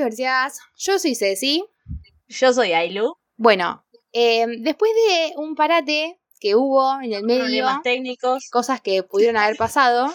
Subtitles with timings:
[0.00, 0.58] Multiversiadas.
[0.78, 1.62] Yo soy Ceci.
[2.28, 3.16] Yo soy Ailu.
[3.36, 8.48] Bueno, eh, después de un parate que hubo en el medio, Problemas técnicos.
[8.50, 10.10] cosas que pudieron haber pasado,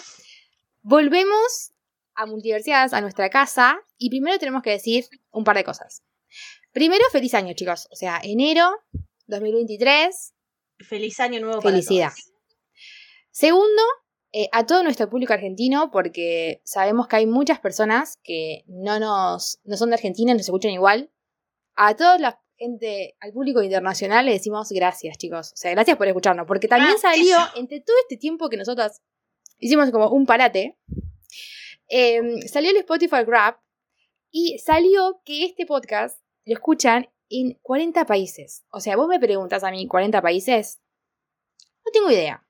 [0.82, 1.72] volvemos
[2.14, 6.02] a Multiversiadas, a nuestra casa, y primero tenemos que decir un par de cosas.
[6.72, 7.86] Primero, feliz año, chicos.
[7.92, 8.68] O sea, enero
[9.26, 10.32] 2023,
[10.80, 12.10] Feliz año nuevo para felicidad.
[12.10, 12.32] todos.
[13.30, 13.82] Segundo,
[14.32, 19.60] eh, a todo nuestro público argentino, porque sabemos que hay muchas personas que no nos
[19.64, 21.10] no son de Argentina, nos escuchan igual.
[21.74, 25.52] A toda la gente, al público internacional le decimos gracias, chicos.
[25.52, 29.00] O sea, gracias por escucharnos, porque también salió, entre todo este tiempo que nosotros
[29.58, 30.76] hicimos como un parate,
[31.88, 33.60] eh, salió el Spotify Rap
[34.30, 38.64] y salió que este podcast lo escuchan en 40 países.
[38.70, 40.80] O sea, vos me preguntas a mí, ¿40 países?
[41.84, 42.45] No tengo idea.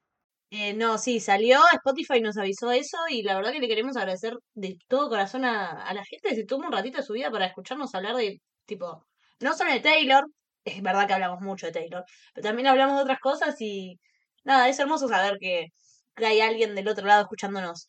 [0.51, 4.35] Eh, no, sí, salió, Spotify nos avisó eso y la verdad que le queremos agradecer
[4.55, 7.31] de todo corazón a, a la gente que se toma un ratito de su vida
[7.33, 9.05] para escucharnos hablar de, tipo,
[9.41, 10.25] no solo de Taylor,
[10.65, 13.99] es verdad que hablamos mucho de Taylor, pero también hablamos de otras cosas y
[14.45, 15.67] nada, es hermoso saber que,
[16.15, 17.87] que hay alguien del otro lado escuchándonos.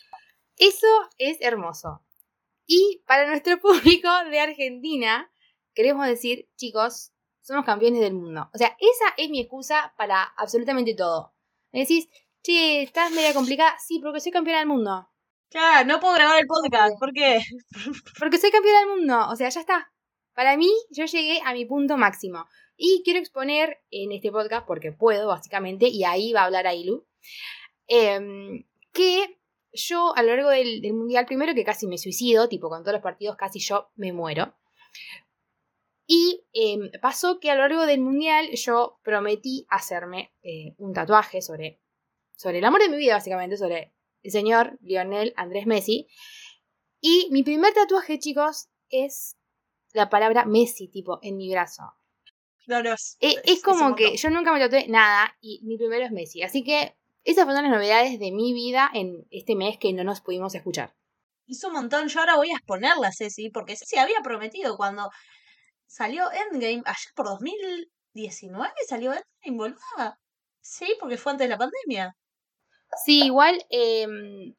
[0.57, 0.87] Eso
[1.17, 2.01] es hermoso.
[2.67, 5.31] Y para nuestro público de Argentina,
[5.73, 7.11] queremos decir, chicos,
[7.41, 8.49] somos campeones del mundo.
[8.53, 11.33] O sea, esa es mi excusa para absolutamente todo.
[11.71, 12.09] Me decís,
[12.47, 13.75] che, estás media complicada.
[13.79, 15.09] Sí, porque soy campeona del mundo.
[15.49, 17.41] Claro, no puedo grabar el podcast, ¿por qué?
[18.19, 19.27] Porque soy campeona del mundo.
[19.29, 19.91] O sea, ya está.
[20.33, 22.45] Para mí, yo llegué a mi punto máximo.
[22.77, 27.05] Y quiero exponer en este podcast, porque puedo, básicamente, y ahí va a hablar Ailu,
[27.87, 29.39] em, que
[29.73, 32.93] yo a lo largo del, del mundial, primero que casi me suicido, tipo con todos
[32.93, 34.53] los partidos casi yo me muero.
[36.07, 41.41] Y em, pasó que a lo largo del mundial yo prometí hacerme eh, un tatuaje
[41.41, 41.81] sobre,
[42.37, 43.93] sobre el amor de mi vida, básicamente, sobre
[44.23, 46.07] el señor Lionel Andrés Messi.
[47.01, 49.37] Y mi primer tatuaje, chicos, es
[49.93, 51.83] la palabra Messi, tipo, en mi brazo.
[52.67, 56.05] No, no, es, Eh, Es, como que yo nunca me tatué nada y mi primero
[56.05, 56.43] es Messi.
[56.43, 60.21] Así que esas fueron las novedades de mi vida en este mes que no nos
[60.21, 60.95] pudimos escuchar.
[61.45, 65.09] Hizo un montón, yo ahora voy a exponerla, Ceci, porque Ceci había prometido cuando
[65.85, 70.19] salió Endgame, allá por 2019 salió Endgame, boluda.
[70.59, 72.17] Sí, porque fue antes de la pandemia.
[73.05, 74.07] Sí, igual, eh,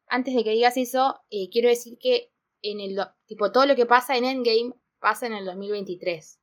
[0.07, 2.31] antes de que digas eso, eh, quiero decir que
[2.61, 6.39] en el tipo todo lo que pasa en Endgame pasa en el 2023.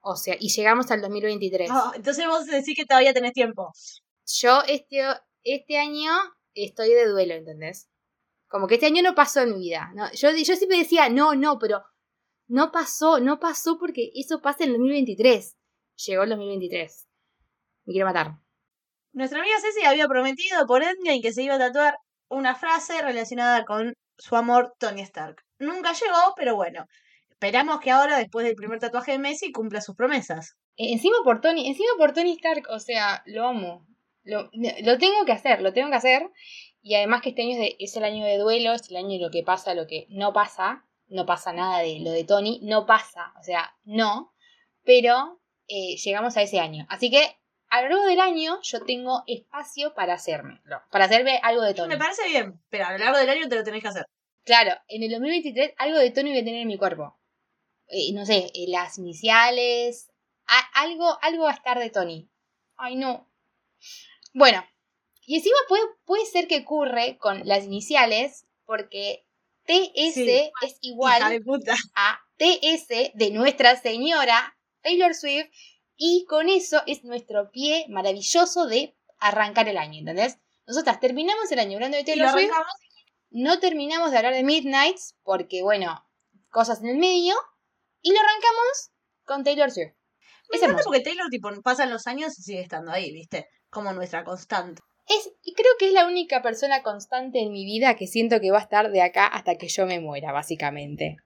[0.00, 1.70] O sea, y llegamos al 2023.
[1.72, 3.72] Ah, entonces vos decís que todavía tenés tiempo.
[4.26, 5.04] Yo este,
[5.44, 6.12] este año
[6.54, 7.88] estoy de duelo, ¿entendés?
[8.48, 9.92] Como que este año no pasó en mi vida.
[9.94, 10.10] ¿no?
[10.12, 11.82] Yo, yo siempre decía, no, no, pero
[12.48, 15.56] no pasó, no pasó porque eso pasa en el 2023.
[16.06, 17.08] Llegó el 2023.
[17.84, 18.41] Me quiero matar.
[19.12, 21.96] Nuestra amiga Ceci había prometido por Endgame que se iba a tatuar
[22.28, 25.36] una frase relacionada con su amor Tony Stark.
[25.58, 26.86] Nunca llegó, pero bueno.
[27.28, 30.56] Esperamos que ahora, después del primer tatuaje de Messi, cumpla sus promesas.
[30.76, 33.86] Eh, encima por Tony, encima por Tony Stark, o sea, lo amo.
[34.22, 36.30] Lo, lo tengo que hacer, lo tengo que hacer.
[36.80, 39.30] Y además que este año es el año de duelo, es el año de lo
[39.30, 40.86] que pasa, lo que no pasa.
[41.08, 44.32] No pasa nada de lo de Tony, no pasa, o sea, no.
[44.82, 46.86] Pero eh, llegamos a ese año.
[46.88, 47.36] Así que
[47.72, 50.60] a lo largo del año yo tengo espacio para hacerme,
[50.90, 51.88] para hacerme algo de Tony.
[51.88, 54.04] Me parece bien, pero a lo largo del año te lo tenés que hacer.
[54.44, 57.18] Claro, en el 2023 algo de Tony voy a tener en mi cuerpo.
[57.86, 60.10] Eh, no sé, eh, las iniciales,
[60.46, 62.28] a- algo, algo va a estar de Tony.
[62.76, 63.30] Ay, no.
[64.34, 64.64] Bueno,
[65.24, 69.24] y encima puede, puede ser que ocurre con las iniciales, porque
[69.64, 70.50] TS Sí.
[70.62, 71.74] es igual de puta.
[71.94, 75.48] a TS de Nuestra Señora Taylor Swift,
[75.96, 80.38] y con eso es nuestro pie maravilloso de arrancar el año, ¿entendés?
[80.66, 82.52] Nosotras terminamos el año hablando de Taylor lo Swift,
[83.30, 86.04] no terminamos de hablar de Midnights, porque bueno,
[86.50, 87.34] cosas en el medio,
[88.00, 88.90] y lo arrancamos
[89.24, 89.94] con Taylor Swift.
[90.50, 93.48] Me Es encanta porque Taylor, tipo, pasan los años y sigue estando ahí, ¿viste?
[93.70, 94.82] Como nuestra constante.
[95.08, 98.58] Es, creo que es la única persona constante en mi vida que siento que va
[98.58, 101.16] a estar de acá hasta que yo me muera, básicamente.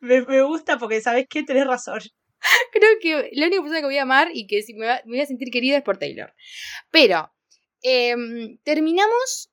[0.00, 1.42] Me, me gusta porque, ¿sabes qué?
[1.42, 2.00] Tenés razón.
[2.72, 5.26] Creo que la única persona que voy a amar y que si me, voy a
[5.26, 6.34] sentir querida es por Taylor.
[6.90, 7.32] Pero
[7.82, 9.50] em, terminamos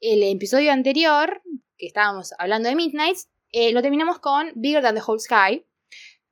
[0.00, 1.42] el episodio anterior,
[1.76, 5.64] que estábamos hablando de Midnights, eh, lo terminamos con Bigger Than the Whole Sky.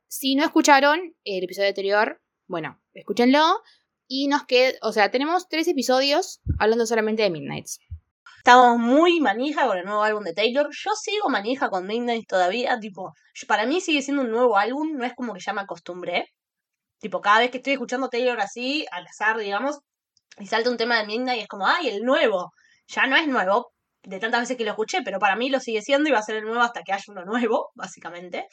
[0.07, 3.61] Si no escucharon el episodio anterior, bueno, escúchenlo.
[4.07, 7.79] Y nos queda, o sea, tenemos tres episodios hablando solamente de Midnights.
[8.45, 10.69] Estamos muy manija con el nuevo álbum de Taylor.
[10.71, 12.79] Yo sigo manija con Midnight todavía.
[12.79, 13.11] Tipo,
[13.47, 14.91] para mí sigue siendo un nuevo álbum.
[14.95, 16.27] No es como que ya me acostumbré.
[16.99, 19.79] Tipo, cada vez que estoy escuchando Taylor así, al azar, digamos,
[20.37, 22.51] y salta un tema de Midnight, es como, ¡ay, el nuevo!
[22.85, 23.71] Ya no es nuevo,
[24.03, 26.21] de tantas veces que lo escuché, pero para mí lo sigue siendo y va a
[26.21, 28.47] ser el nuevo hasta que haya uno nuevo, básicamente.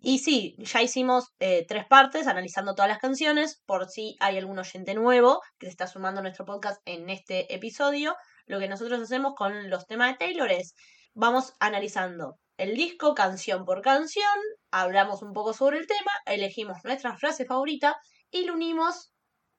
[0.00, 4.58] Y sí, ya hicimos eh, tres partes analizando todas las canciones, por si hay algún
[4.58, 8.16] oyente nuevo que se está sumando a nuestro podcast en este episodio.
[8.46, 10.74] Lo que nosotros hacemos con los temas de Taylor es,
[11.14, 14.38] vamos analizando el disco canción por canción,
[14.70, 17.96] hablamos un poco sobre el tema, elegimos nuestra frase favorita
[18.30, 19.12] y lo unimos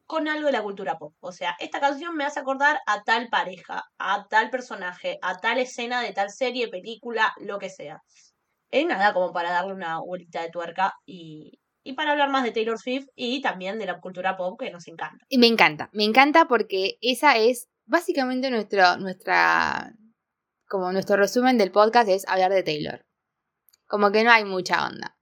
[0.06, 1.13] con algo de la cultura pop.
[1.19, 5.59] O sea, esta canción me hace acordar a tal pareja, a tal personaje, a tal
[5.59, 8.01] escena de tal serie, película, lo que sea.
[8.69, 12.51] Es nada como para darle una vuelta de tuerca y, y para hablar más de
[12.51, 15.25] Taylor Swift y también de la cultura pop que nos encanta.
[15.30, 19.94] Y me encanta, me encanta porque esa es básicamente nuestro, nuestra,
[20.68, 23.06] como nuestro resumen del podcast es hablar de Taylor.
[23.88, 25.18] Como que no hay mucha onda.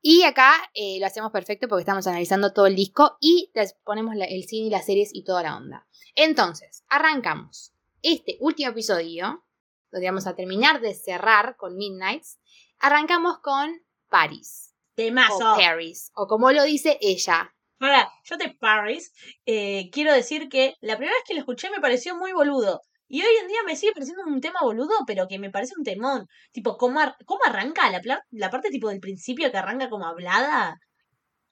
[0.00, 4.14] Y acá eh, lo hacemos perfecto porque estamos analizando todo el disco y les ponemos
[4.14, 5.86] la- el cine y las series y toda la onda.
[6.14, 7.72] Entonces, arrancamos
[8.02, 9.44] este último episodio,
[9.90, 12.38] donde vamos a terminar de cerrar con Midnights.
[12.78, 15.54] Arrancamos con Paris, Temazo.
[15.54, 17.54] o Paris, o como lo dice ella.
[17.80, 19.12] Ahora, yo de Paris,
[19.46, 22.80] eh, quiero decir que la primera vez que lo escuché me pareció muy boludo.
[23.08, 25.84] Y hoy en día me sigue pareciendo un tema boludo, pero que me parece un
[25.84, 26.26] temón.
[26.52, 30.76] Tipo, ¿cómo, cómo arranca la, la parte tipo del principio que arranca como hablada?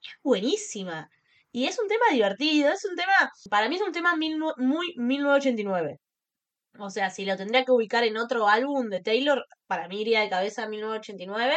[0.01, 1.09] Es buenísima.
[1.51, 4.93] Y es un tema divertido, es un tema, para mí es un tema mil muy
[4.97, 5.99] 1989.
[6.79, 10.21] O sea, si lo tendría que ubicar en otro álbum de Taylor, para mí iría
[10.21, 11.55] de cabeza a 1989.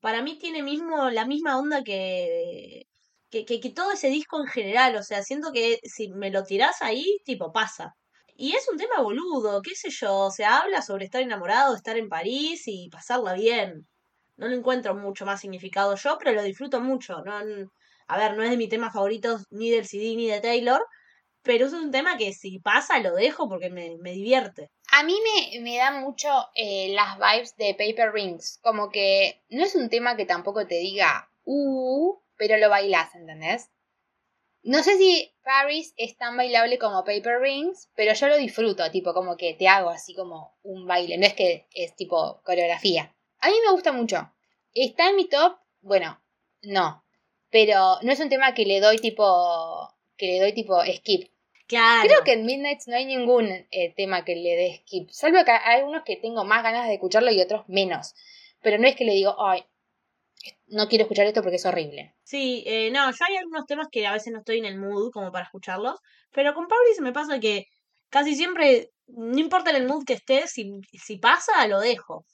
[0.00, 2.86] Para mí tiene mismo la misma onda que,
[3.32, 4.96] que, que, todo ese disco en general.
[4.96, 7.94] O sea, siento que si me lo tirás ahí, tipo, pasa.
[8.36, 10.28] Y es un tema boludo, qué sé yo.
[10.28, 13.88] O habla sobre estar enamorado, estar en París y pasarla bien.
[14.36, 17.22] No lo encuentro mucho más significado yo, pero lo disfruto mucho.
[17.24, 17.32] No,
[18.08, 20.84] a ver, no es de mis temas favoritos ni del CD ni de Taylor,
[21.42, 24.70] pero es un tema que si pasa lo dejo porque me, me divierte.
[24.90, 28.58] A mí me, me da mucho eh, las vibes de Paper Rings.
[28.62, 33.70] Como que no es un tema que tampoco te diga, uh, pero lo bailás, ¿entendés?
[34.64, 39.14] No sé si Paris es tan bailable como Paper Rings, pero yo lo disfruto, tipo,
[39.14, 41.18] como que te hago así como un baile.
[41.18, 43.14] No es que es tipo coreografía.
[43.38, 44.28] A mí me gusta mucho.
[44.74, 45.56] ¿Está en mi top?
[45.82, 46.20] Bueno,
[46.62, 47.04] no.
[47.48, 49.88] Pero no es un tema que le doy tipo.
[50.16, 51.30] que le doy tipo skip.
[51.68, 52.08] Claro.
[52.08, 55.10] Creo que en Midnight no hay ningún eh, tema que le dé skip.
[55.10, 58.16] Salvo que hay algunos que tengo más ganas de escucharlo y otros menos.
[58.62, 59.64] Pero no es que le digo, ay,
[60.66, 62.14] no quiero escuchar esto porque es horrible.
[62.22, 65.10] Sí, eh, no, yo hay algunos temas que a veces no estoy en el mood
[65.12, 65.98] como para escucharlos,
[66.32, 67.66] pero con Paris me pasa que
[68.08, 72.24] casi siempre, no importa en el mood que esté, si, si pasa, lo dejo.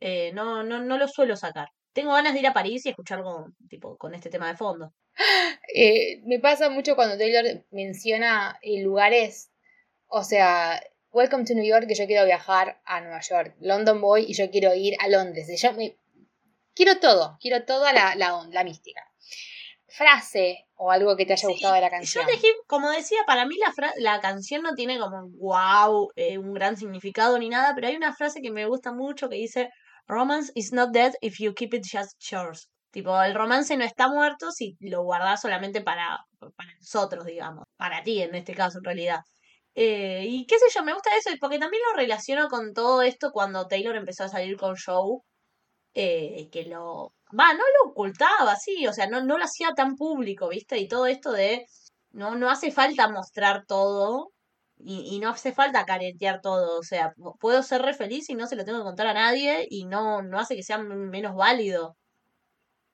[0.00, 1.68] Eh, no, no, no lo suelo sacar.
[1.92, 4.92] Tengo ganas de ir a París y escucharlo tipo con este tema de fondo.
[5.74, 9.50] Eh, me pasa mucho cuando Taylor menciona eh, lugares,
[10.06, 13.54] o sea, Welcome to New York, que yo quiero viajar a Nueva York.
[13.60, 15.48] London Boy y yo quiero ir a Londres.
[15.48, 15.96] Y yo me...
[16.78, 19.02] Quiero todo, quiero toda la, la, la mística.
[19.88, 22.28] Frase o algo que te haya gustado de la Yo canción.
[22.28, 26.38] elegí, como decía, para mí la, fra- la canción no tiene como un wow, eh,
[26.38, 29.70] un gran significado ni nada, pero hay una frase que me gusta mucho que dice,
[30.06, 32.68] Romance is not dead if you keep it just yours.
[32.92, 36.20] Tipo, el romance no está muerto si lo guardás solamente para,
[36.54, 37.64] para nosotros, digamos.
[37.76, 39.20] Para ti, en este caso, en realidad.
[39.74, 43.30] Eh, y qué sé yo, me gusta eso, porque también lo relaciono con todo esto
[43.32, 45.24] cuando Taylor empezó a salir con Show,
[45.94, 47.14] eh, que lo...
[47.38, 50.78] Va, no lo ocultaba, sí, o sea, no, no lo hacía tan público, ¿viste?
[50.78, 51.66] Y todo esto de...
[52.10, 54.30] No, no hace falta mostrar todo
[54.78, 58.34] y, y no hace falta caretear todo, o sea, pu- puedo ser re feliz y
[58.34, 61.34] no se lo tengo que contar a nadie y no, no hace que sea menos
[61.36, 61.96] válido.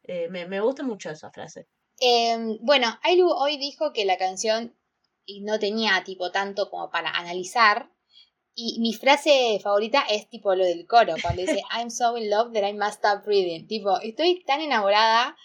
[0.04, 1.66] Eh, me, me gusta mucho esa frase.
[2.00, 4.76] Eh, bueno, Ailu hoy dijo que la canción
[5.42, 7.90] no tenía tipo tanto como para analizar.
[8.54, 12.52] Y mi frase favorita es tipo lo del coro, cuando dice I'm so in love
[12.52, 13.66] that I must stop breathing.
[13.66, 15.36] Tipo, estoy tan enamorada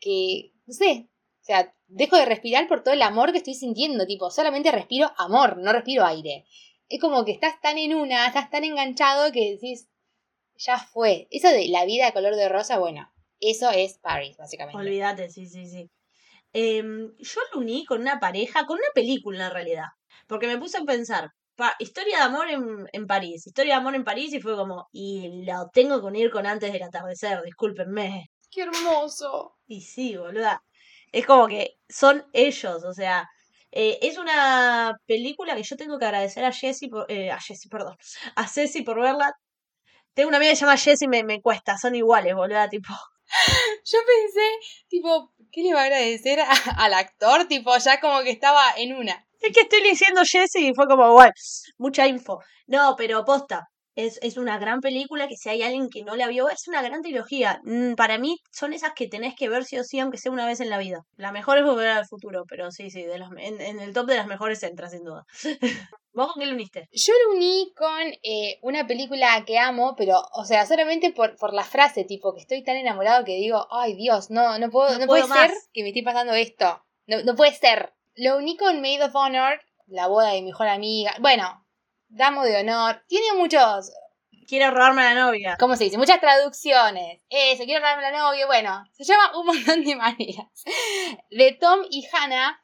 [0.00, 1.08] que, no sé,
[1.40, 4.06] o sea, dejo de respirar por todo el amor que estoy sintiendo.
[4.06, 6.46] Tipo, solamente respiro amor, no respiro aire.
[6.88, 9.88] Es como que estás tan en una, estás tan enganchado que decís,
[10.56, 11.28] ya fue.
[11.30, 14.80] Eso de la vida de color de rosa, bueno, eso es Paris, básicamente.
[14.80, 15.90] Olvídate, sí, sí, sí.
[16.52, 19.88] Em, yo lo uní con una pareja, con una película en realidad.
[20.26, 23.94] Porque me puse a pensar, pa- historia de amor en, en París, historia de amor
[23.94, 28.30] en París y fue como, y lo tengo que unir con antes del atardecer, discúlpenme.
[28.50, 29.56] ¡Qué hermoso!
[29.66, 30.62] Y sí, boluda.
[31.12, 33.28] Es como que son ellos, o sea,
[33.72, 37.68] eh, es una película que yo tengo que agradecer a Jessie, por, eh, a Jessie,
[37.70, 37.96] perdón,
[38.36, 39.32] a Ceci por verla.
[40.14, 42.88] Tengo una amiga que se llama Jessie y me, me cuesta, son iguales, boluda, tipo.
[43.84, 44.48] Yo pensé,
[44.88, 46.46] tipo, ¿qué le va a agradecer a-
[46.78, 47.46] al actor?
[47.48, 49.23] Tipo, ya como que estaba en una.
[49.40, 51.32] Es que estoy diciendo Jessie y fue como, igual,
[51.78, 52.40] mucha info.
[52.66, 53.68] No, pero posta.
[53.96, 56.82] Es, es una gran película que si hay alguien que no la vio, es una
[56.82, 57.60] gran trilogía.
[57.62, 60.46] Mm, Para mí son esas que tenés que ver sí o sí, aunque sea una
[60.46, 61.02] vez en la vida.
[61.16, 64.06] La mejor es Volver al Futuro, pero sí, sí, de las, en, en el top
[64.06, 65.24] de las mejores entra, sin duda.
[66.12, 66.88] ¿Vos con qué lo uniste?
[66.92, 71.52] Yo lo uní con eh, una película que amo, pero, o sea, solamente por, por
[71.52, 74.98] la frase, tipo, que estoy tan enamorado que digo, ay Dios, no, no puedo, No
[75.00, 76.82] no, puedo puede ser que me esté pasando esto.
[77.06, 77.92] No, no puede ser.
[78.16, 81.14] Lo uní con Maid of Honor, la boda de mi mejor amiga.
[81.20, 81.66] Bueno,
[82.08, 83.02] Damo de Honor.
[83.08, 83.90] Tiene muchos,
[84.46, 85.56] Quiero robarme a la novia.
[85.58, 85.96] ¿cómo se dice?
[85.98, 87.22] Muchas traducciones.
[87.30, 88.46] Eso, quiero darme la novia.
[88.46, 90.46] Bueno, se llama un montón de maneras.
[91.30, 92.60] De Tom y Hannah,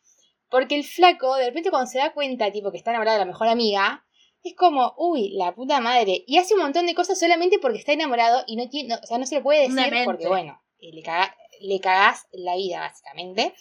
[0.50, 3.30] porque el flaco, de repente cuando se da cuenta, tipo, que está enamorado de la
[3.32, 4.04] mejor amiga,
[4.42, 6.22] es como, uy, la puta madre.
[6.26, 9.06] Y hace un montón de cosas solamente porque está enamorado y no tiene, no- o
[9.06, 12.80] sea, no se le puede decir porque, bueno, eh, le, caga- le cagás la vida,
[12.80, 13.54] básicamente.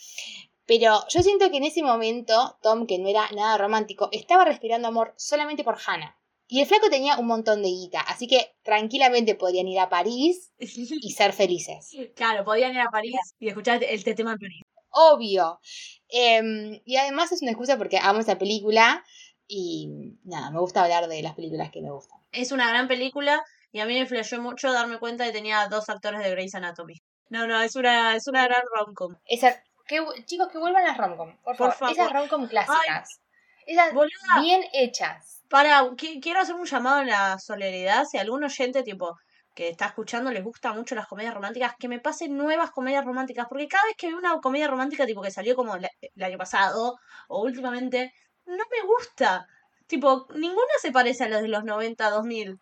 [0.70, 4.88] Pero yo siento que en ese momento, Tom, que no era nada romántico, estaba respirando
[4.88, 6.16] amor solamente por Hannah.
[6.48, 10.54] Y el flaco tenía un montón de guita, así que tranquilamente podrían ir a París
[10.60, 11.90] y ser felices.
[12.16, 14.62] claro, podían ir a París y escuchar este tema en París.
[14.92, 15.60] Obvio.
[16.08, 19.04] Em, y además es una excusa porque amo esa película
[19.48, 19.90] y
[20.24, 22.20] nada, me gusta hablar de las películas que me gustan.
[22.32, 25.90] Es una gran película y a mí me flasheó mucho darme cuenta que tenía dos
[25.90, 27.02] actores de Grey's Anatomy.
[27.30, 29.16] No, no, es una, es una gran rom-com.
[29.26, 31.74] Esa, que, chicos, que vuelvan las romcom, por Por favor.
[31.74, 31.93] favor.
[31.93, 33.19] Esas romcom clásicas.
[33.65, 35.43] Esas Boluda, bien hechas.
[35.50, 38.05] Para, qui- quiero hacer un llamado a la solidaridad.
[38.05, 39.17] Si algún oyente, tipo,
[39.55, 43.48] que está escuchando, les gustan mucho las comedias románticas, que me pasen nuevas comedias románticas.
[43.50, 46.38] Porque cada vez que veo una comedia romántica, tipo, que salió como la- el año
[46.38, 48.13] pasado o últimamente,
[48.46, 49.48] no me gusta.
[49.88, 52.60] Tipo, ninguna se parece a las de los 90, 2000.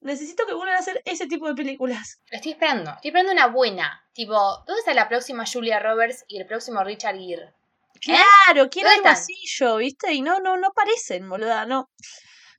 [0.00, 2.20] Necesito que vuelvan a hacer ese tipo de películas.
[2.30, 2.90] Lo estoy esperando.
[2.92, 4.04] Estoy esperando una buena.
[4.12, 4.34] Tipo,
[4.66, 7.52] ¿dónde está la próxima Julia Roberts y el próximo Richard Gere?
[8.00, 10.12] Claro, quiero ¿Dónde algo así yo, ¿viste?
[10.12, 11.90] Y no, no, no parecen, boluda, no.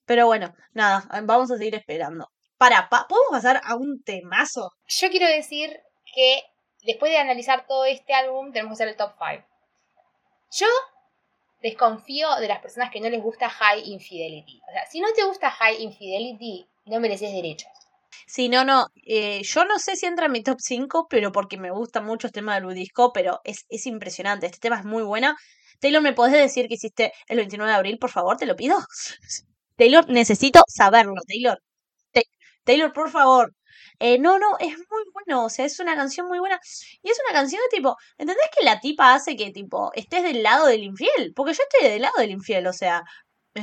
[0.05, 2.29] Pero bueno, nada, vamos a seguir esperando.
[2.58, 4.74] Para, pa- ¿podemos pasar a un temazo?
[4.88, 5.79] Yo quiero decir
[6.13, 6.43] que
[6.84, 9.46] después de analizar todo este álbum, tenemos que hacer el top 5.
[10.51, 10.67] Yo
[11.62, 14.62] desconfío de las personas que no les gusta High Infidelity.
[14.67, 17.69] O sea, si no te gusta High Infidelity, no mereces derechos.
[18.27, 21.58] Sí, no, no, eh, yo no sé si entra en mi top 5, pero porque
[21.58, 25.03] me gusta mucho el tema del budisco, pero es, es impresionante, este tema es muy
[25.03, 25.36] bueno.
[25.79, 28.38] Taylor, ¿me podés decir que hiciste el 29 de abril, por favor?
[28.38, 28.77] Te lo pido.
[29.77, 31.60] Taylor, necesito saberlo, Taylor.
[32.12, 32.22] Ta-
[32.65, 33.53] Taylor, por favor.
[34.00, 36.60] Eh, no, no, es muy bueno, o sea, es una canción muy buena.
[37.01, 40.43] Y es una canción de tipo, ¿entendés que la tipa hace que, tipo, estés del
[40.43, 41.34] lado del infiel?
[41.36, 43.03] Porque yo estoy del lado del infiel, o sea,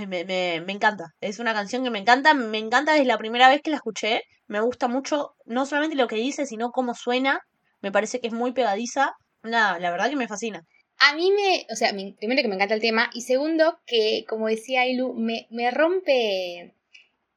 [0.06, 1.14] me, me, me encanta.
[1.20, 4.22] Es una canción que me encanta, me encanta desde la primera vez que la escuché.
[4.46, 7.40] Me gusta mucho, no solamente lo que dice, sino cómo suena.
[7.80, 9.12] Me parece que es muy pegadiza.
[9.42, 10.62] Nada, la verdad que me fascina.
[10.98, 14.24] A mí me, o sea, me- primero que me encanta el tema y segundo que,
[14.28, 16.74] como decía Ailu, me, me rompe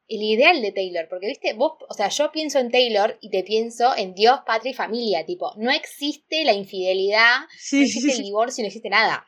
[0.07, 3.43] el ideal de Taylor, porque viste, vos, o sea, yo pienso en Taylor y te
[3.43, 8.23] pienso en Dios, patria y familia, tipo, no existe la infidelidad, no Sí, existe el
[8.23, 9.27] divorcio, no existe nada.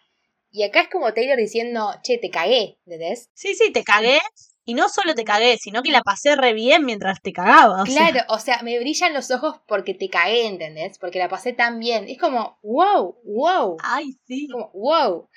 [0.52, 3.30] Y acá es como Taylor diciendo, che, te cagué, ¿entendés?
[3.34, 4.20] Sí, sí, te cagué.
[4.64, 7.82] Y no solo te cagué, sino que la pasé re bien mientras te cagaba.
[7.82, 8.12] o sea.
[8.12, 11.00] Claro, o sea, me brillan los ojos porque te cagué, ¿entendés?
[11.00, 12.08] Porque la pasé tan bien.
[12.08, 13.78] Es como, wow, wow.
[13.82, 14.48] Ay, sí.
[14.52, 15.30] Como, wow.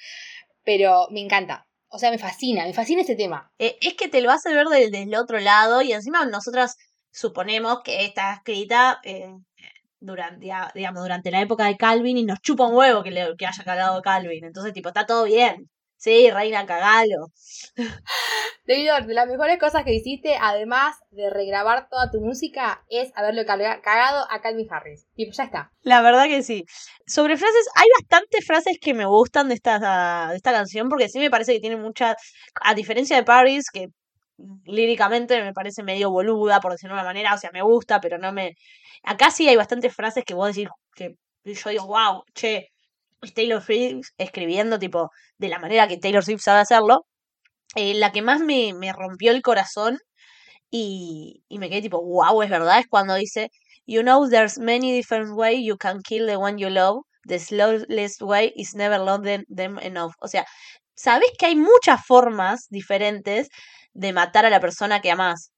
[0.65, 1.67] Pero me encanta.
[1.89, 3.53] O sea, me fascina, me fascina este tema.
[3.59, 6.77] Eh, es que te lo hace ver del, del otro lado y encima nosotras
[7.13, 9.33] suponemos que está escrita eh,
[10.05, 13.47] durante, digamos, durante la época de Calvin y nos chupa un huevo que, le, que
[13.47, 14.45] haya cagado Calvin.
[14.45, 15.71] Entonces, tipo, está todo bien.
[15.97, 17.33] Sí, reina, cagalo.
[18.67, 23.47] Taylor, de las mejores cosas que hiciste, además de regrabar toda tu música, es haberlo
[23.47, 25.07] cagado a Calvin Harris.
[25.15, 25.73] Tipo, ya está.
[25.81, 26.65] La verdad que sí.
[27.07, 31.19] Sobre frases, hay bastantes frases que me gustan de esta, de esta canción porque sí
[31.19, 32.17] me parece que tiene muchas,
[32.61, 33.89] a diferencia de Paris, que
[34.65, 38.19] líricamente me parece medio boluda, por decirlo de una manera, o sea, me gusta, pero
[38.19, 38.55] no me...
[39.03, 41.15] Acá sí hay bastantes frases que vos decís que
[41.45, 42.69] yo digo, wow, che,
[43.35, 47.07] Taylor Swift escribiendo tipo de la manera que Taylor Swift sabe hacerlo.
[47.77, 49.99] Eh, la que más me, me rompió el corazón
[50.71, 53.51] y, y me quedé tipo, wow, es verdad, es cuando dice,
[53.87, 57.03] You know there's many different ways you can kill the one you love.
[57.27, 60.15] The slowest way is never love them, enough.
[60.21, 60.45] O sea,
[60.95, 63.49] sabes que hay muchas formas diferentes
[63.95, 65.53] de matar a la persona que amás.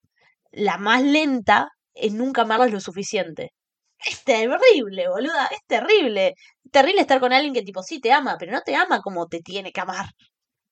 [0.52, 3.52] La más lenta es nunca amarlos lo suficiente.
[3.98, 6.34] Es terrible, boluda, es terrible.
[6.70, 9.40] Terrible estar con alguien que tipo sí te ama, pero no te ama como te
[9.40, 10.06] tiene que amar.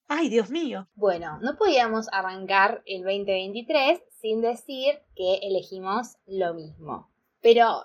[0.06, 0.86] Ay, Dios mío.
[0.94, 7.10] Bueno, no podíamos arrancar el 2023 sin decir que elegimos lo mismo.
[7.40, 7.82] Pero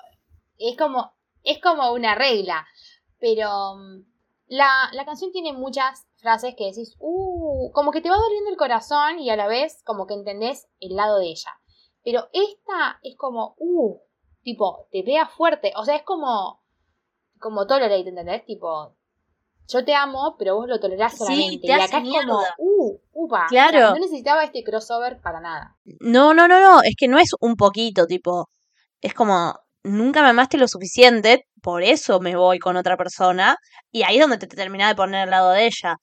[0.57, 2.67] es como, es como una regla.
[3.19, 4.03] Pero mm,
[4.49, 8.57] la, la canción tiene muchas frases que decís, uh, como que te va doliendo el
[8.57, 11.51] corazón y a la vez como que entendés el lado de ella.
[12.03, 13.99] Pero esta es como, uh,
[14.41, 15.71] tipo, te pega fuerte.
[15.75, 16.63] O sea, es como,
[17.39, 18.43] como tolerate, ¿entendés?
[18.45, 18.95] Tipo,
[19.67, 21.67] yo te amo, pero vos lo tolerás Sí, solamente.
[21.67, 23.45] te y acá es como, uh, upa.
[23.49, 23.77] Claro.
[23.77, 25.77] O sea, no necesitaba este crossover para nada.
[25.99, 28.49] No, no, no, no, es que no es un poquito, tipo,
[28.99, 29.53] es como,
[29.89, 33.57] nunca me amaste lo suficiente, por eso me voy con otra persona,
[33.91, 35.97] y ahí es donde te, te de poner al lado de ella.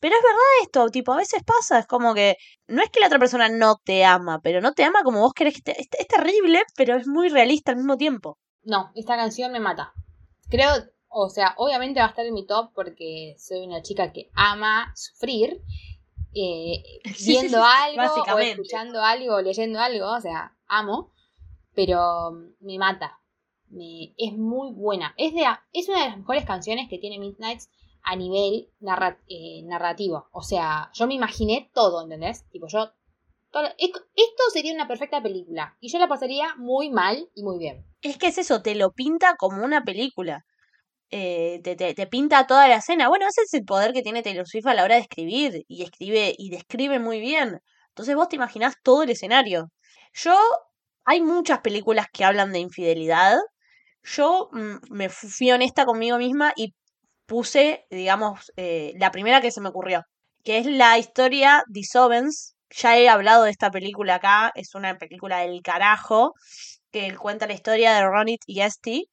[0.00, 3.06] Pero es verdad esto, tipo, a veces pasa, es como que no es que la
[3.06, 5.80] otra persona no te ama, pero no te ama como vos querés que te...
[5.80, 8.36] Es, es terrible, pero es muy realista al mismo tiempo.
[8.64, 9.92] No, esta canción me mata.
[10.50, 10.70] Creo,
[11.08, 14.92] o sea, obviamente va a estar en mi top porque soy una chica que ama
[14.96, 15.60] sufrir.
[16.34, 16.82] eh,
[17.24, 21.12] viendo algo, o escuchando algo, o leyendo algo, o sea, amo.
[21.74, 23.21] Pero me mata.
[23.72, 25.14] Me, es muy buena.
[25.16, 27.70] Es, de, es una de las mejores canciones que tiene Midnights
[28.04, 28.68] a nivel
[29.28, 30.28] eh, narrativo.
[30.32, 32.44] O sea, yo me imaginé todo, ¿entendés?
[32.50, 32.90] Tipo, yo.
[33.50, 35.76] todo- es- esto sería una perfecta película.
[35.80, 37.84] Y yo la pasaría muy mal y muy bien.
[38.02, 40.44] Es que es eso, te lo pinta como una película.
[41.10, 43.08] Eh, te, te, te pinta toda la escena.
[43.08, 45.64] Bueno, ese es el poder que tiene Taylor Swift a la hora de escribir.
[45.68, 47.60] Y escribe, y describe muy bien.
[47.88, 49.68] Entonces vos te imaginás todo el escenario.
[50.14, 50.34] Yo,
[51.04, 53.36] hay muchas películas que hablan de infidelidad.
[54.02, 56.74] Yo mm, me fu- fui honesta conmigo misma y
[57.26, 60.04] puse, digamos, eh, la primera que se me ocurrió.
[60.44, 62.54] Que es la historia Dissolvence.
[62.70, 64.52] Ya he hablado de esta película acá.
[64.54, 66.34] Es una película del carajo
[66.90, 69.08] que cuenta la historia de Ronit y Esty,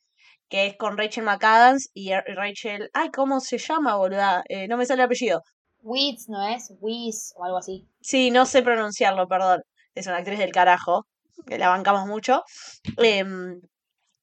[0.49, 2.89] que es con Rachel McAdams y Rachel.
[2.93, 4.43] Ay, ¿cómo se llama, boluda?
[4.49, 5.43] Eh, no me sale el apellido.
[5.81, 6.73] Wiz, ¿no es?
[6.81, 7.87] Wiz o algo así.
[8.01, 9.61] Sí, no sé pronunciarlo, perdón.
[9.95, 11.05] Es una actriz del carajo,
[11.47, 12.43] que la bancamos mucho.
[12.97, 13.61] Em,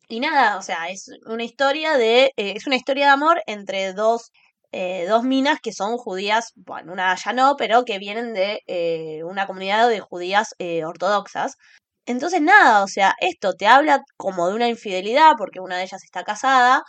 [0.08, 2.26] y nada, o sea, es una historia de.
[2.36, 4.30] eh, es una historia de amor entre dos.
[4.72, 9.22] eh, dos minas que son judías, bueno, una ya no, pero que vienen de eh,
[9.24, 11.56] una comunidad de judías eh, ortodoxas.
[12.06, 16.02] Entonces, nada, o sea, esto te habla como de una infidelidad, porque una de ellas
[16.04, 16.82] está casada,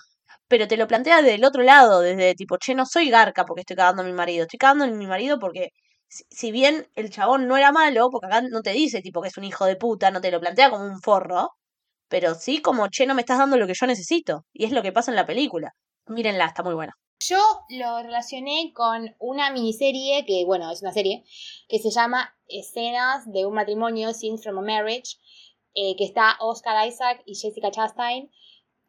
[0.47, 3.75] pero te lo plantea del otro lado, desde tipo, che, no soy garca porque estoy
[3.75, 5.69] cagando a mi marido, estoy cagando a mi marido porque
[6.07, 9.29] si, si bien el chabón no era malo, porque acá no te dice tipo que
[9.29, 11.51] es un hijo de puta, no te lo plantea como un forro,
[12.07, 14.45] pero sí como, che, no me estás dando lo que yo necesito.
[14.53, 15.73] Y es lo que pasa en la película.
[16.07, 16.93] Mírenla, está muy buena.
[17.19, 17.39] Yo
[17.69, 21.23] lo relacioné con una miniserie que, bueno, es una serie,
[21.67, 25.17] que se llama Escenas de un matrimonio, Scenes from a Marriage,
[25.73, 28.29] eh, que está Oscar Isaac y Jessica Chastain.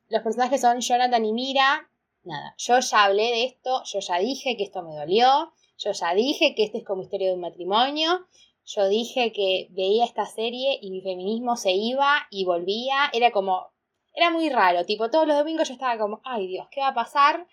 [0.08, 1.90] Los personajes son Jonathan y Mira.
[2.22, 6.14] Nada, yo ya hablé de esto, yo ya dije que esto me dolió, yo ya
[6.14, 8.26] dije que este es como historia de un matrimonio,
[8.74, 13.68] yo dije que veía esta serie y mi feminismo se iba y volvía, era como,
[14.12, 16.94] era muy raro, tipo todos los domingos yo estaba como, ay Dios, ¿qué va a
[16.94, 17.46] pasar?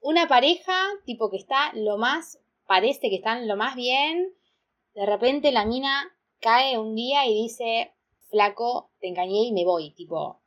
[0.00, 4.32] una pareja, tipo que está lo más, parece que están lo más bien,
[4.94, 6.08] de repente la mina
[6.40, 7.94] cae un día y dice,
[8.30, 10.40] flaco, te engañé y me voy, tipo,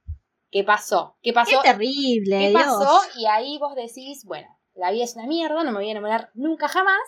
[0.50, 1.18] ¿qué pasó?
[1.22, 1.62] ¿Qué Qué pasó?
[1.62, 2.62] terrible, ¿Qué Dios.
[2.64, 3.00] pasó?
[3.18, 6.32] Y ahí vos decís, bueno, la vida es una mierda, no me voy a enamorar
[6.34, 7.02] nunca jamás,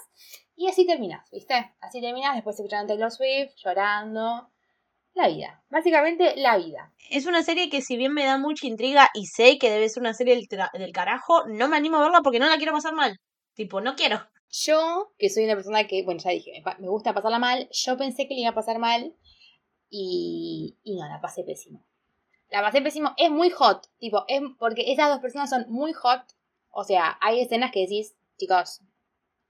[0.55, 1.73] y así terminás, ¿viste?
[1.79, 4.49] Así terminás, después escuchando Taylor Swift, llorando,
[5.13, 6.91] la vida, básicamente la vida.
[7.09, 10.01] Es una serie que si bien me da mucha intriga y sé que debe ser
[10.01, 12.93] una serie del, del carajo, no me animo a verla porque no la quiero pasar
[12.93, 13.19] mal.
[13.53, 14.25] Tipo, no quiero.
[14.49, 18.27] Yo, que soy una persona que, bueno, ya dije, me gusta pasarla mal, yo pensé
[18.27, 19.15] que le iba a pasar mal
[19.89, 21.83] y, y no, la pasé pésimo.
[22.49, 26.21] La pasé pésimo, es muy hot, tipo, es porque esas dos personas son muy hot,
[26.69, 28.81] o sea, hay escenas que decís, chicos,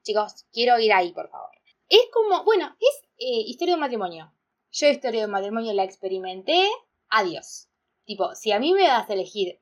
[0.03, 1.49] chicos, quiero ir ahí, por favor.
[1.89, 4.33] Es como, bueno, es eh, historia de matrimonio.
[4.71, 6.69] Yo historia de matrimonio la experimenté,
[7.09, 7.69] adiós.
[8.05, 9.61] Tipo, si a mí me das a elegir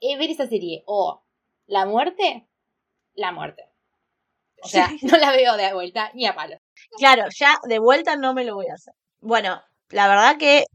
[0.00, 1.24] eh, ver esa serie o
[1.66, 2.46] la muerte,
[3.14, 3.64] la muerte.
[4.62, 6.56] O sea, no la veo de vuelta ni a palo.
[6.96, 8.94] Claro, ya de vuelta no me lo voy a hacer.
[9.20, 10.66] Bueno, la verdad que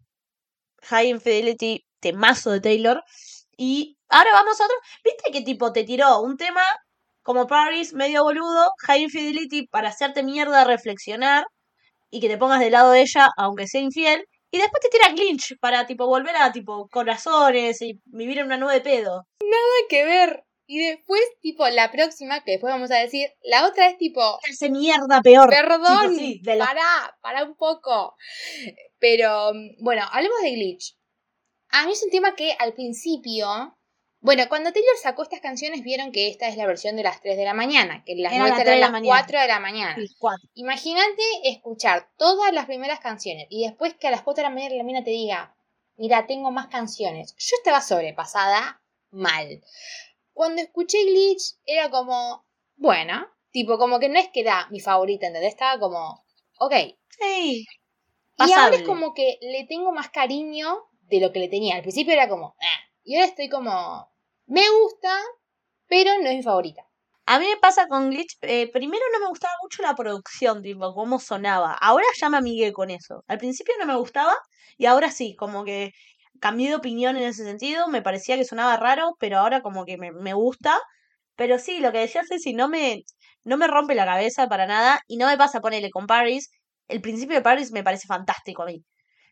[0.84, 3.04] High Infidelity, temazo de Taylor.
[3.58, 4.78] Y ahora vamos a otro.
[5.04, 6.64] ¿Viste que tipo te tiró un tema
[7.30, 11.46] como Paris, medio boludo, High Infidelity para hacerte mierda, reflexionar
[12.10, 14.26] y que te pongas del lado de ella, aunque sea infiel?
[14.50, 18.58] Y después te tira Glitch para tipo volver a tipo corazones y vivir en una
[18.58, 19.28] nube de pedo.
[19.44, 20.44] Nada que ver.
[20.66, 24.72] Y después, tipo, la próxima, que después vamos a decir, la otra es tipo, hace
[24.72, 25.52] mierda peor.
[25.52, 28.16] perdón, Tipo, sí, de la- pará, pará un poco.
[28.98, 30.96] Pero, bueno, hablemos de Glitch.
[31.70, 33.78] A mí es un tema que al principio,
[34.22, 37.38] bueno, cuando Taylor sacó estas canciones vieron que esta es la versión de las 3
[37.38, 39.20] de la mañana, que las Era las nuestras 3 de eran la las mañana.
[39.22, 39.96] 4 de la mañana.
[39.96, 40.16] Sí.
[40.56, 44.76] Imagínate escuchar todas las primeras canciones y después que a las 4 de la mañana
[44.76, 45.56] la mina te diga,
[45.96, 47.34] mira, tengo más canciones.
[47.38, 49.62] Yo estaba sobrepasada mal.
[50.34, 55.28] Cuando escuché Glitch era como, bueno, tipo como que no es que era mi favorita,
[55.28, 55.54] ¿entendés?
[55.54, 56.24] Estaba como,
[56.60, 56.74] ok.
[57.20, 57.66] Sí.
[58.38, 61.76] Y ahora es como que le tengo más cariño de lo que le tenía.
[61.76, 62.89] Al principio era como, "Ah".
[63.10, 64.08] Y ahora estoy como,
[64.46, 65.10] me gusta,
[65.88, 66.84] pero no es mi favorita.
[67.26, 70.94] A mí me pasa con Glitch, eh, primero no me gustaba mucho la producción, tipo,
[70.94, 71.74] cómo sonaba.
[71.74, 73.24] Ahora ya me amigué con eso.
[73.28, 74.36] Al principio no me gustaba
[74.78, 75.92] y ahora sí, como que
[76.40, 77.88] cambié de opinión en ese sentido.
[77.88, 80.80] Me parecía que sonaba raro, pero ahora como que me, me gusta.
[81.36, 83.06] Pero sí, lo que decías es si no me,
[83.44, 86.52] no me rompe la cabeza para nada y no me pasa ponerle con Paris.
[86.88, 88.84] El principio de Paris me parece fantástico a mí.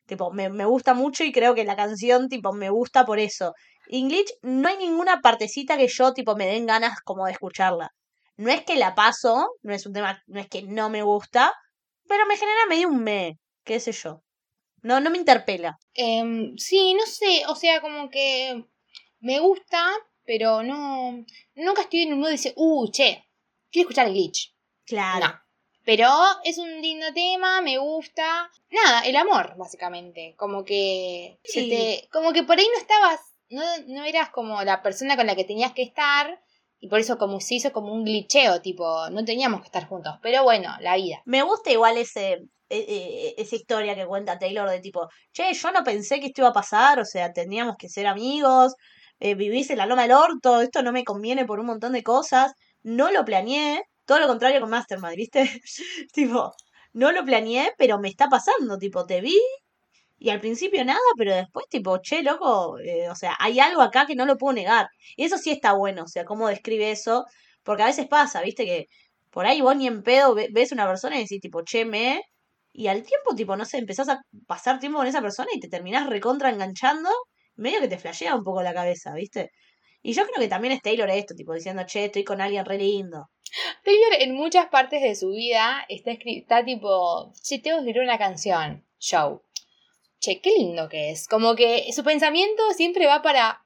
[0.07, 3.53] Tipo, me, me gusta mucho y creo que la canción, tipo, me gusta por eso.
[3.87, 7.91] En Glitch no hay ninguna partecita que yo, tipo, me den ganas como de escucharla.
[8.37, 11.53] No es que la paso, no es un tema, no es que no me gusta,
[12.07, 14.23] pero me genera medio un me, qué sé yo.
[14.81, 15.77] No, no me interpela.
[15.93, 18.63] Em, sí, no sé, o sea, como que
[19.19, 19.91] me gusta,
[20.23, 23.25] pero no, nunca estoy en un modo de decir, uh, che,
[23.71, 24.53] quiero escuchar el glitch.
[24.85, 25.27] Claro.
[25.27, 25.46] No.
[25.87, 26.09] Pero
[26.43, 28.51] es un lindo tema, me gusta.
[28.71, 30.35] Nada, el amor, básicamente.
[30.37, 31.39] Como que.
[31.45, 31.69] se Sí.
[31.69, 33.21] te- como que por ahí no estabas.
[33.49, 36.41] No, no eras como la persona con la que tenías que estar.
[36.81, 40.15] Y por eso como se hizo como un glitcheo, tipo, no teníamos que estar juntos.
[40.21, 41.21] Pero bueno, la vida.
[41.23, 42.33] Me gusta igual ese,
[42.69, 46.41] e- e- esa historia que cuenta Taylor de tipo, che, yo no pensé que esto
[46.41, 48.73] iba a pasar, o sea, teníamos que ser amigos,
[49.21, 52.03] eh, vivís en la loma del orto, esto no me conviene por un montón de
[52.03, 52.51] cosas,
[52.83, 55.61] no lo planeé, todo lo contrario con Mastermind, ¿viste?
[56.13, 56.53] tipo,
[56.93, 59.37] no lo planeé, pero me está pasando, tipo, te vi
[60.19, 64.05] y al principio nada, pero después tipo, che, loco, eh, o sea, hay algo acá
[64.07, 64.87] que no lo puedo negar.
[65.15, 67.25] Y eso sí está bueno, o sea, cómo describe eso,
[67.63, 68.65] porque a veces pasa, ¿viste?
[68.65, 68.87] Que
[69.29, 72.21] por ahí vos ni en pedo ve- ves una persona y decís tipo, che, me...
[72.73, 75.67] Y al tiempo, tipo, no sé, empezás a pasar tiempo con esa persona y te
[75.69, 77.09] terminás recontra enganchando,
[77.55, 79.51] medio que te flashea un poco la cabeza, ¿viste?
[80.01, 82.77] Y yo creo que también es Taylor esto, tipo, diciendo, che, estoy con alguien re
[82.77, 83.29] lindo.
[83.83, 88.17] Taylor en muchas partes de su vida está, está tipo, che, tengo que escribir una
[88.17, 88.85] canción.
[88.99, 89.43] Show.
[90.19, 91.27] Che, qué lindo que es.
[91.27, 93.63] Como que su pensamiento siempre va para.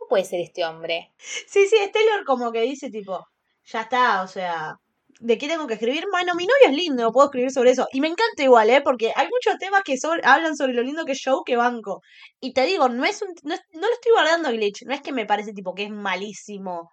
[0.00, 1.12] No puede ser este hombre.
[1.18, 3.26] Sí, sí, es Taylor como que dice, tipo,
[3.64, 4.80] ya está, o sea,
[5.20, 6.04] ¿de qué tengo que escribir?
[6.10, 7.88] Bueno, mi novio es lindo, puedo escribir sobre eso.
[7.92, 8.80] Y me encanta igual, ¿eh?
[8.82, 12.00] Porque hay muchos temas que sobre- hablan sobre lo lindo que es Joe que banco.
[12.40, 15.12] Y te digo, no es un, no, no lo estoy guardando Glitch, no es que
[15.12, 16.90] me parece tipo que es malísimo.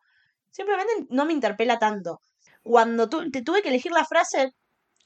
[0.51, 2.19] Simplemente no me interpela tanto.
[2.63, 4.51] Cuando tu- te tuve que elegir la frase,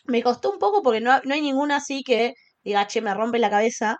[0.05, 3.39] me costó un poco porque no, no hay ninguna así que diga, che, me rompe
[3.39, 3.97] la cabeza.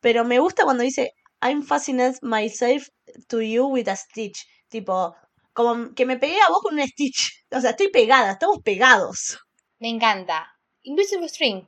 [0.00, 2.88] Pero me gusta cuando dice, I'm fascinated myself
[3.28, 4.46] to you with a stitch.
[4.68, 5.14] Tipo,
[5.56, 7.32] como que me pegué a vos con un stitch.
[7.56, 9.38] O sea, estoy pegada, estamos pegados.
[9.78, 10.52] Me encanta.
[10.82, 11.64] Invisible String.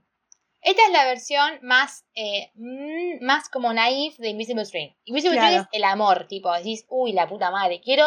[0.60, 4.90] Esta es la versión más, eh, mm, más como naive de Invisible String.
[5.04, 8.06] Invisible String es el amor, tipo, decís, uy, la puta madre, quiero,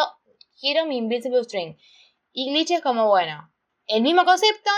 [0.60, 1.76] quiero mi Invisible String.
[2.30, 3.50] Y Glitch es como, bueno,
[3.86, 4.70] el mismo concepto,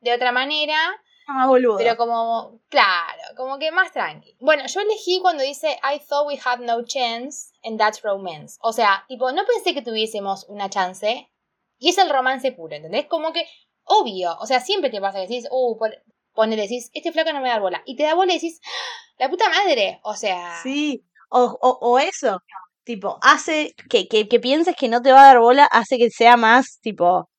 [0.00, 0.78] de otra manera,
[1.26, 1.78] Ah, boludo.
[1.78, 4.36] pero como, claro, como que más tranqui.
[4.40, 8.58] Bueno, yo elegí cuando dice I thought we had no chance and that's romance.
[8.60, 11.30] O sea, tipo, no pensé que tuviésemos una chance
[11.78, 13.06] y es el romance puro, ¿entendés?
[13.06, 13.46] Como que,
[13.84, 15.94] obvio, o sea, siempre te pasa que decís, uh, pon-
[16.34, 17.82] ponele, decís, este flaco no me da bola.
[17.86, 21.78] Y te da bola y decís, "Ah, la puta madre, o sea, Sí, o, o,
[21.80, 22.38] o eso.
[22.84, 26.10] Tipo, hace que, que, que pienses que no te va a dar bola, hace que
[26.10, 27.30] sea más, tipo,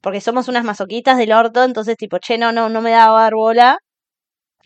[0.00, 3.22] porque somos unas masoquitas del orto, entonces, tipo, che, no, no, no me da a
[3.22, 3.78] dar bola,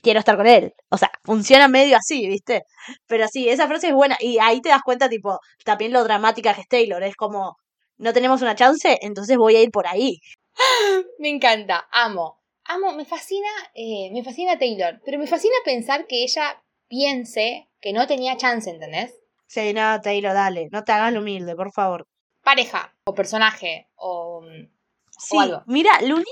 [0.02, 0.74] quiero estar con él.
[0.90, 2.64] O sea, funciona medio así, ¿viste?
[3.06, 4.16] Pero sí, esa frase es buena.
[4.20, 7.02] Y ahí te das cuenta, tipo, también lo dramática que es Taylor.
[7.02, 7.56] Es como,
[7.96, 10.18] no tenemos una chance, entonces voy a ir por ahí.
[11.18, 12.40] me encanta, amo.
[12.66, 17.92] Amo, me fascina, eh, me fascina Taylor, pero me fascina pensar que ella piense que
[17.92, 19.14] no tenía chance, ¿entendés?
[19.46, 22.06] Sí, no, Taylor, dale, no te hagas lo humilde, por favor.
[22.42, 24.73] pareja o personaje o, mm,
[25.24, 26.24] Sí, mira, lo, uni-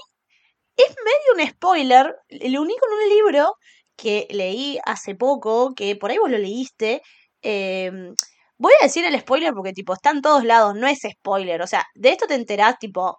[0.76, 2.16] es medio un spoiler.
[2.28, 3.54] Lo único en un libro
[3.96, 7.02] que leí hace poco, que por ahí vos lo leíste.
[7.42, 8.14] em,
[8.58, 11.62] voy a decir el spoiler porque, tipo, está en todos lados, no es spoiler.
[11.62, 13.18] O sea, de esto te enterás, tipo,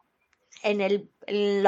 [0.64, 1.66] en el, en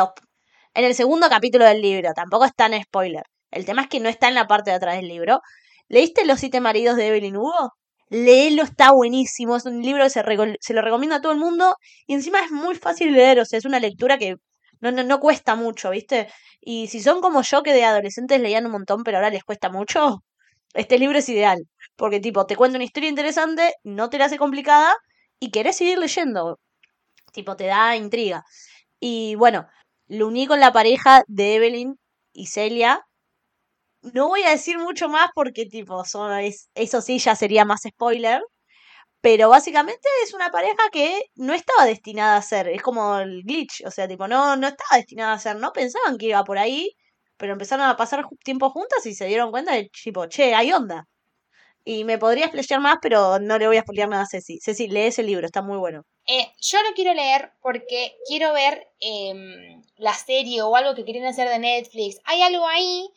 [0.74, 2.13] en el segundo capítulo del libro.
[2.13, 3.24] Tampoco es tan spoiler.
[3.52, 5.41] El tema es que no está en la parte de atrás del libro.
[5.88, 7.72] ¿Leíste Los siete maridos de Evelyn Hugo?
[8.10, 9.56] Léelo, está buenísimo.
[9.56, 10.24] Es un libro que se,
[10.60, 11.76] se lo recomiendo a todo el mundo.
[12.08, 13.39] Y encima es muy fácil leer.
[13.39, 14.36] O sea, es una lectura que
[14.82, 16.28] no, no, no cuesta mucho, ¿viste?
[16.62, 19.70] Y si son como yo, que de adolescentes leían un montón, pero ahora les cuesta
[19.70, 20.24] mucho,
[20.74, 21.60] este libro es ideal.
[21.96, 24.94] Porque, tipo, te cuenta una historia interesante, no te la hace complicada
[25.39, 26.60] y querés seguir leyendo.
[27.34, 28.44] Tipo, te da intriga.
[29.00, 29.68] Y bueno,
[30.08, 32.00] lo único en la pareja de Evelyn
[32.34, 33.02] y Celia.
[34.13, 37.82] No voy a decir mucho más porque, tipo, son, es- eso sí ya sería más
[37.88, 38.41] spoiler.
[39.22, 42.70] Pero básicamente es una pareja que no estaba destinada a ser.
[42.70, 43.84] Es como el glitch.
[43.86, 45.58] O sea, tipo, no, no estaba destinada a ser.
[45.58, 46.91] No pensaban que iba por ahí.
[47.38, 51.06] Pero empezaron a pasar tiempo juntas y se dieron cuenta de, tipo, che, hay onda.
[51.84, 54.60] Y me podría explayar más, pero no le voy a spoilear nada a Ceci.
[54.60, 56.04] Ceci, lee ese libro, está muy bueno.
[56.28, 61.26] Eh, yo lo quiero leer porque quiero ver em, la serie o algo que quieren
[61.26, 62.20] hacer de Netflix.
[62.26, 63.08] Hay algo ahí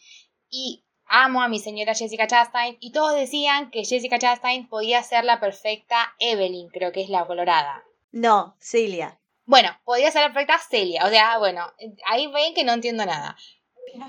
[0.50, 5.24] y amo a mi señora Jessica Chastain y todos decían que Jessica Chastain podía ser
[5.24, 7.84] la perfecta Evelyn, creo que es la colorada.
[8.11, 9.18] No, Celia.
[9.44, 11.64] Bueno, podría ser la perfecta Celia, o sea, bueno,
[12.06, 13.37] ahí ven que no entiendo nada.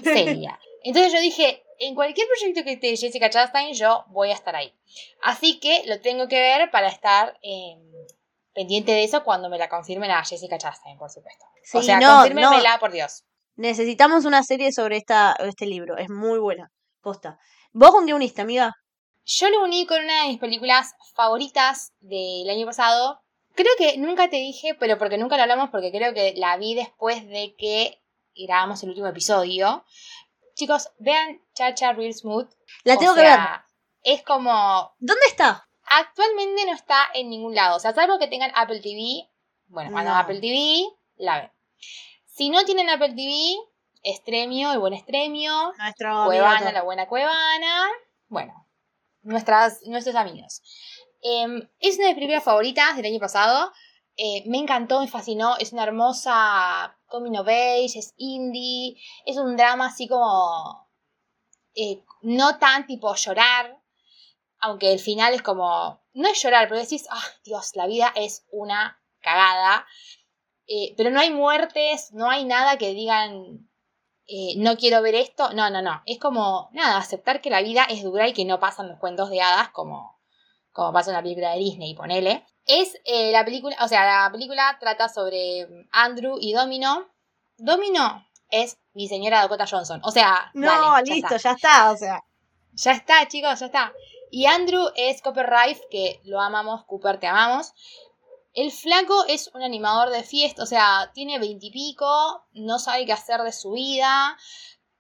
[0.04, 0.60] Celia.
[0.84, 4.74] Entonces yo dije, en cualquier proyecto que esté Jessica Chastain, yo voy a estar ahí.
[5.22, 7.80] Así que lo tengo que ver para estar em,
[8.54, 11.46] pendiente de eso cuando me la confirmen a Jessica Chastain, por supuesto.
[11.46, 13.24] o Sí, sea, no, confírmenmela, por Dios.
[13.60, 15.98] Necesitamos una serie sobre esta, este libro.
[15.98, 16.72] Es muy buena.
[17.02, 17.38] Posta.
[17.74, 18.74] ¿Vos con qué uniste, amiga?
[19.26, 23.20] Yo lo uní con una de mis películas favoritas del año pasado.
[23.56, 26.74] Creo que nunca te dije, pero porque nunca lo hablamos, porque creo que la vi
[26.74, 28.02] después de que
[28.34, 29.84] grabamos el último episodio.
[30.56, 32.50] Chicos, vean Chacha Real Smooth.
[32.86, 33.40] La O tengo que ver.
[34.04, 34.96] Es como.
[35.00, 35.68] ¿Dónde está?
[35.84, 37.76] Actualmente no está en ningún lado.
[37.76, 39.30] O sea, salvo que tengan Apple TV.
[39.68, 40.18] Bueno, cuando No.
[40.18, 40.86] Apple TV,
[41.18, 41.52] la ven.
[42.40, 43.58] Si no tienen Apple TV,
[44.02, 45.74] Estremio, el buen Estremio.
[45.78, 47.90] Nuestro Cuevana, la buena Cuevana.
[48.30, 48.66] Bueno,
[49.24, 50.62] nuestras, nuestros amigos.
[51.22, 53.74] Em, es una de mis películas favoritas del año pasado.
[54.16, 55.58] Eh, me encantó, me fascinó.
[55.58, 58.96] Es una hermosa coming of age, es indie.
[59.26, 60.88] Es un drama así como.
[61.76, 63.82] eh, no tan tipo llorar.
[64.60, 66.02] Aunque el final es como.
[66.14, 69.86] No es llorar, pero decís, ah, Dios, la vida es una cagada.
[70.72, 73.68] Eh, pero no hay muertes, no hay nada que digan
[74.32, 75.52] eh, no quiero ver esto.
[75.54, 76.04] No, no, no.
[76.06, 79.32] Es como, nada, aceptar que la vida es dura y que no pasan los cuentos
[79.32, 80.20] de hadas como,
[80.72, 82.46] como pasa en la película de Disney, ponele.
[82.68, 87.08] Es eh, la película, o sea, la película trata sobre Andrew y Domino.
[87.58, 90.00] Domino es mi señora Dakota Johnson.
[90.04, 91.50] O sea, No, dale, ya listo, está.
[91.50, 91.92] ya está.
[91.92, 92.24] O sea,
[92.74, 93.94] Ya está, chicos, ya está.
[94.30, 97.74] Y Andrew es Cooper Rife, que lo amamos, Cooper, te amamos.
[98.60, 103.42] El flaco es un animador de fiesta, o sea, tiene veintipico, no sabe qué hacer
[103.42, 104.38] de su vida.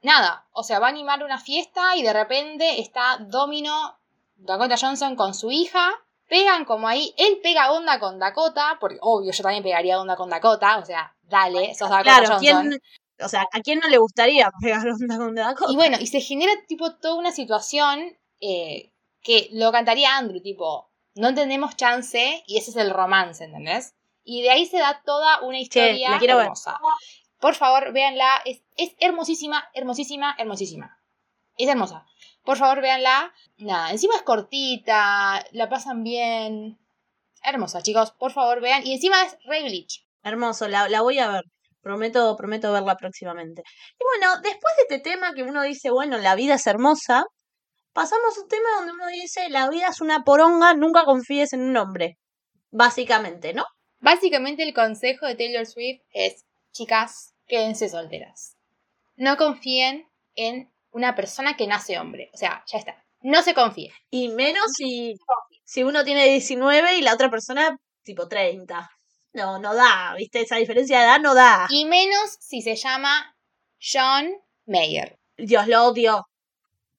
[0.01, 3.99] Nada, o sea, va a animar una fiesta y de repente está Domino,
[4.37, 5.91] Dakota Johnson con su hija.
[6.29, 10.29] Pegan como ahí, él pega onda con Dakota, porque obvio yo también pegaría onda con
[10.29, 12.69] Dakota, o sea, dale, sos Dakota claro, Johnson.
[12.69, 12.81] ¿quién,
[13.19, 15.73] o sea, ¿a quién no le gustaría pegar onda con Dakota?
[15.73, 20.88] Y bueno, y se genera tipo toda una situación eh, que lo cantaría Andrew, tipo,
[21.15, 23.95] no tenemos chance y ese es el romance, ¿entendés?
[24.23, 26.45] Y de ahí se da toda una historia la quiero ver.
[26.45, 26.79] hermosa.
[27.39, 31.01] Por favor, véanla, es, es hermosísima, hermosísima, hermosísima.
[31.57, 32.05] Es hermosa.
[32.43, 33.33] Por favor, véanla.
[33.57, 36.79] Nada, encima es cortita, la pasan bien.
[37.43, 38.85] Hermosa, chicos, por favor, vean.
[38.85, 40.05] Y encima es Ray Bleach.
[40.23, 41.43] Hermoso, la, la voy a ver.
[41.81, 43.63] Prometo, prometo verla próximamente.
[43.97, 47.25] Y bueno, después de este tema que uno dice, bueno, la vida es hermosa,
[47.99, 51.63] pasamos a un tema donde uno dice, la vida es una poronga, nunca confíes en
[51.63, 52.17] un hombre.
[52.71, 53.65] Básicamente, ¿no?
[53.99, 58.55] Básicamente el consejo de Taylor Swift es, chicas, quédense solteras.
[59.17, 62.29] No confíen en una persona que nace hombre.
[62.33, 63.03] O sea, ya está.
[63.19, 63.91] No se confíen.
[64.09, 65.15] Y menos si,
[65.65, 68.89] si uno tiene 19 y la otra persona tipo 30.
[69.33, 70.39] No, no da, ¿viste?
[70.39, 71.67] Esa diferencia de edad no da.
[71.69, 73.35] Y menos si se llama
[73.77, 74.31] John
[74.65, 75.19] Mayer.
[75.35, 76.28] Dios, lo odio.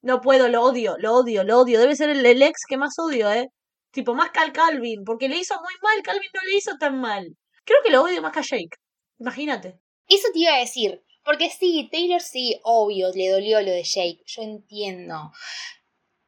[0.03, 1.81] No puedo, lo odio, lo odio, lo odio.
[1.81, 3.49] Debe ser el, ex que más odio, ¿eh?
[3.93, 7.01] Tipo, más que al Calvin, porque le hizo muy mal, Calvin no le hizo tan
[7.01, 7.37] mal.
[7.65, 8.77] Creo que lo odio más que a Jake.
[9.19, 9.81] Imagínate.
[10.09, 11.03] Eso te iba a decir.
[11.25, 14.23] Porque sí, Taylor sí, obvio, le dolió lo de Jake.
[14.27, 15.33] Yo entiendo.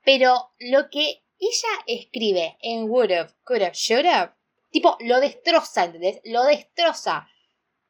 [0.05, 4.33] Pero lo que ella escribe en Would Have, Could Have,
[4.71, 6.21] tipo, lo destroza, ¿entendés?
[6.25, 7.29] Lo destroza.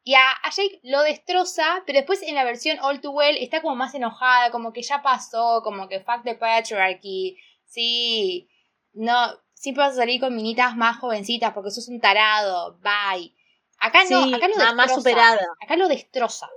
[0.04, 3.62] Y a, a Jake lo destroza, pero después en la versión All Too Well está
[3.62, 7.36] como más enojada, como que ya pasó, como que fuck the patriarchy.
[7.64, 8.48] Sí,
[8.92, 9.14] no,
[9.54, 13.32] siempre vas a salir con minitas más jovencitas porque sos un tarado, bye.
[13.78, 14.74] Acá no, acá lo destroza.
[14.74, 15.46] más superada.
[15.60, 16.50] Acá lo destroza.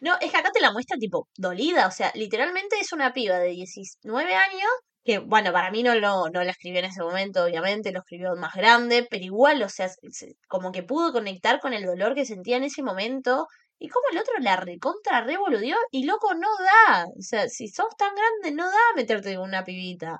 [0.00, 3.38] No, es que acá te la muestra tipo dolida, o sea, literalmente es una piba
[3.38, 4.70] de 19 años,
[5.06, 8.36] que bueno, para mí no lo no la escribió en ese momento, obviamente, lo escribió
[8.36, 12.24] más grande, pero igual, o sea, se- como que pudo conectar con el dolor que
[12.26, 13.46] sentía en ese momento,
[13.78, 17.96] y como el otro la recontra revoludió, y loco, no da, o sea, si sos
[17.98, 20.14] tan grande, no da meterte con una pibita.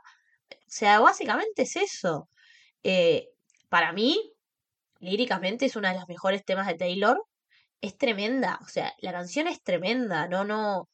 [0.51, 2.29] O sea, básicamente es eso.
[2.85, 3.29] Eh,
[3.71, 4.33] para mí,
[5.01, 7.23] líricamente es uno de los mejores temas de Taylor
[7.83, 10.89] es tremenda, o sea, la canción es tremenda, no, no.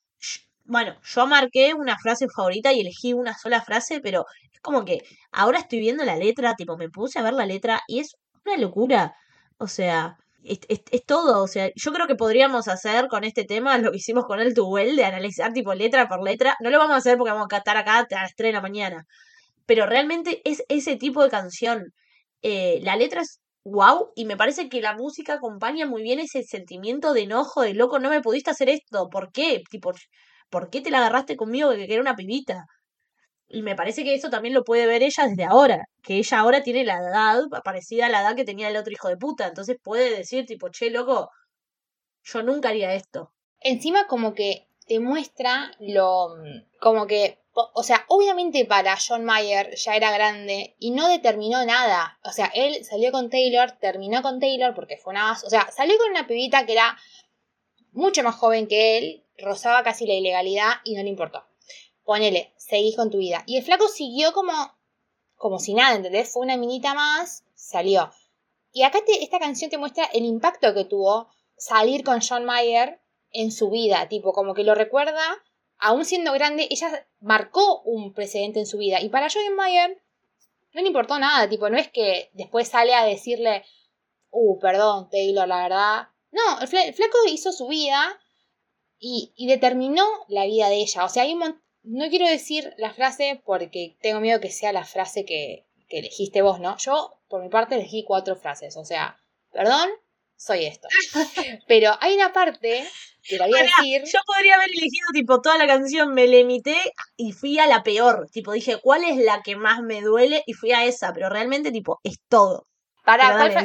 [0.64, 5.02] Bueno, yo marqué una frase favorita y elegí una sola frase, pero es como que
[5.32, 8.56] ahora estoy viendo la letra, tipo, me puse a ver la letra y es una
[8.56, 9.14] locura.
[9.58, 11.42] O sea, es, es- es todo.
[11.42, 14.54] O sea, yo creo que podríamos hacer con este tema lo que hicimos con el
[14.54, 16.56] Tuwell, de analizar tipo letra por letra.
[16.60, 18.60] No lo vamos a hacer porque vamos a estar acá a las 3 de la
[18.62, 19.04] mañana.
[19.66, 21.92] Pero realmente es ese tipo de canción.
[22.42, 26.42] Eh, la letra es wow y me parece que la música acompaña muy bien ese
[26.44, 29.62] sentimiento de enojo, de loco, no me pudiste hacer esto, ¿por qué?
[29.70, 29.92] Tipo,
[30.52, 32.66] ¿por qué te la agarraste conmigo que era una pibita?
[33.48, 36.62] Y me parece que eso también lo puede ver ella desde ahora, que ella ahora
[36.62, 39.76] tiene la edad parecida a la edad que tenía el otro hijo de puta, entonces
[39.82, 41.30] puede decir tipo, che, loco,
[42.24, 43.32] yo nunca haría esto.
[43.60, 46.34] Encima como que te muestra lo...
[46.80, 47.38] como que...
[47.52, 52.18] o- O sea, obviamente para John Mayer ya era grande y no determinó nada.
[52.24, 55.32] O sea, él salió con Taylor, terminó con Taylor porque fue una...
[55.32, 56.96] O sea, salió con una pibita que era
[57.92, 61.44] mucho más joven que él, rozaba casi la ilegalidad y no le importó.
[62.04, 63.44] Ponele, seguís con tu vida.
[63.46, 64.52] Y el flaco siguió como...
[65.36, 66.32] como si nada, ¿entendés?
[66.32, 68.10] Fue una minita más, salió.
[68.72, 73.00] Y acá te- esta canción te muestra el impacto que tuvo salir con John Mayer
[73.30, 75.22] en su vida, tipo, como que lo recuerda,
[75.78, 79.00] aún siendo grande, ella marcó un precedente en su vida.
[79.00, 80.02] Y para John Mayer
[80.72, 83.64] no le importó nada, tipo, no es que después sale a decirle,
[84.30, 86.08] uh, perdón, Taylor, la verdad.
[86.30, 88.18] No, el, fla- el flaco hizo su vida
[89.04, 91.04] y, y determinó la vida de ella.
[91.04, 94.84] O sea, hay un no quiero decir la frase porque tengo miedo que sea la
[94.84, 96.76] frase que, que elegiste vos, ¿no?
[96.78, 98.76] Yo, por mi parte, elegí cuatro frases.
[98.76, 99.18] O sea,
[99.50, 99.90] perdón,
[100.36, 100.86] soy esto.
[101.66, 102.86] Pero hay una parte
[103.24, 104.04] que la voy a decir.
[104.04, 106.76] yo podría haber elegido tipo toda la canción, me limité
[107.16, 108.28] y fui a la peor.
[108.32, 110.44] Tipo, dije, ¿cuál es la que más me duele?
[110.46, 112.68] Y fui a esa, pero realmente tipo, es todo.
[113.26, 113.60] ¿cuál dale, fra-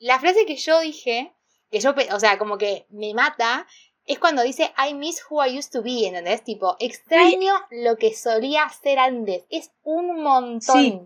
[0.00, 1.32] la frase que yo dije,
[1.70, 3.66] que yo, o sea, como que me mata,
[4.04, 6.42] es cuando dice I miss who I used to be, ¿entendés?
[6.42, 9.44] Tipo, extraño lo que solía ser antes.
[9.48, 10.60] Es un montón.
[10.82, 11.00] Sí.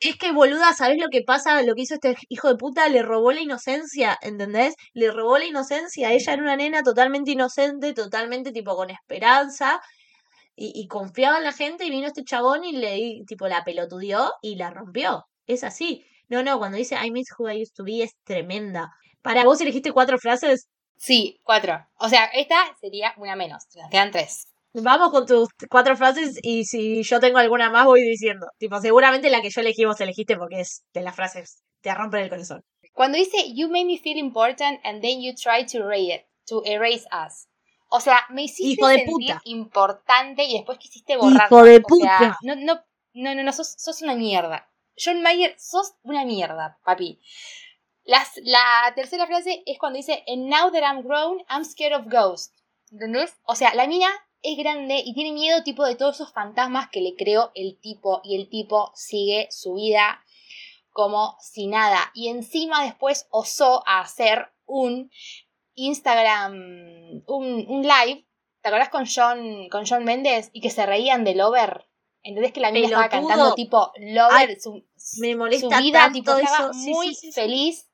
[0.00, 1.62] Es que, boluda, ¿sabés lo que pasa?
[1.62, 4.74] Lo que hizo este hijo de puta, le robó la inocencia, ¿entendés?
[4.94, 6.12] Le robó la inocencia.
[6.12, 9.80] Ella era una nena totalmente inocente, totalmente tipo con esperanza.
[10.56, 14.32] Y, y confiaba en la gente y vino este chabón y le tipo la pelotudió
[14.42, 15.24] y la rompió.
[15.46, 16.04] Es así.
[16.28, 18.90] No, no, cuando dice I miss who I used to be es tremenda.
[19.22, 20.66] Para vos elegiste cuatro frases.
[20.96, 21.84] Sí, cuatro.
[21.98, 23.64] O sea, esta sería una menos.
[23.74, 24.48] Nos quedan tres.
[24.74, 28.46] Vamos con tus cuatro frases y si yo tengo alguna más voy diciendo.
[28.58, 31.62] Tipo, seguramente la que yo elegí vos elegiste porque es de las frases.
[31.82, 32.64] Te rompen el corazón.
[32.94, 37.04] Cuando dice You made me feel important and then you tried to erase, to erase
[37.12, 37.48] us.
[37.88, 39.40] O sea, me hiciste Hijo de sentir puta.
[39.44, 41.46] importante y después quisiste borrar.
[41.48, 42.38] Hijo de O sea, puta.
[42.42, 42.80] no, no,
[43.12, 44.70] no, no, no, sos, sos una mierda.
[44.96, 47.20] John Mayer, sos una mierda, papi.
[48.04, 52.12] Las, la tercera frase es cuando dice And now that I'm grown, I'm scared of
[52.12, 52.52] ghosts.
[52.90, 53.34] ¿Entendés?
[53.44, 54.08] O sea, la mina
[54.42, 58.20] es grande y tiene miedo tipo de todos esos fantasmas que le creó el tipo
[58.24, 60.22] y el tipo sigue su vida
[60.90, 62.10] como si nada.
[62.14, 65.10] Y encima después osó a hacer un
[65.74, 66.52] Instagram,
[67.26, 68.26] un, un live,
[68.60, 70.50] ¿te acordás con John, con John Méndez?
[70.52, 71.86] Y que se reían de Lover.
[72.22, 74.84] ¿Entendés que la mina estaba cantando tipo Lover, Ay, su,
[75.18, 76.78] me su molesta vida, tanto tipo, estaba eso.
[76.90, 77.40] Muy sí, sí, sí.
[77.40, 77.88] feliz.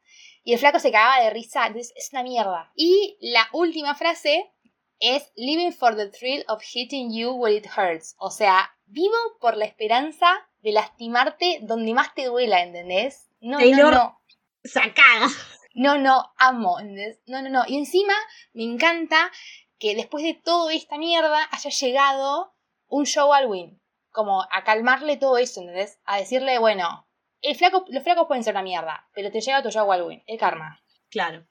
[0.48, 1.66] Y el flaco se cagaba de risa.
[1.66, 2.72] Entonces es una mierda.
[2.74, 4.50] Y la última frase
[4.98, 8.14] es Living for the thrill of hitting you where it hurts.
[8.16, 10.26] O sea, vivo por la esperanza
[10.62, 13.28] de lastimarte donde más te duela, ¿entendés?
[13.40, 13.92] No, Taylor.
[13.92, 14.20] no, no.
[14.64, 15.28] Sacada.
[15.74, 17.20] No, no, amo, ¿entendés?
[17.26, 17.64] No, no, no.
[17.66, 18.14] Y encima
[18.54, 19.30] me encanta
[19.78, 22.54] que después de toda esta mierda haya llegado
[22.86, 23.82] un show Alwyn.
[24.12, 26.00] Como a calmarle todo eso, ¿entendés?
[26.06, 27.06] A decirle, bueno,
[27.42, 30.38] el flaco, los flacos pueden ser una mierda, pero te llega tu show Alwyn, el
[30.38, 30.78] karma.
[31.10, 31.46] Claro.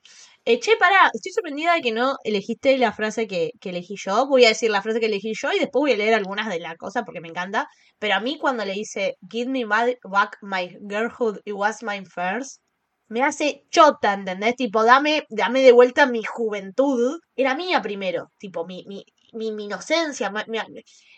[0.45, 4.27] Eh, che, pará, estoy sorprendida de que no elegiste la frase que, que elegí yo.
[4.27, 6.59] Voy a decir la frase que elegí yo y después voy a leer algunas de
[6.59, 7.67] la cosa porque me encanta.
[7.99, 12.61] Pero a mí cuando le dice Give me back my girlhood, it was mine first,
[13.09, 14.55] me hace chota, ¿entendés?
[14.55, 17.19] Tipo, dame, dame de vuelta mi juventud.
[17.35, 20.29] Era mía primero, tipo, mi, mi, mi, mi inocencia.
[20.29, 20.43] mi-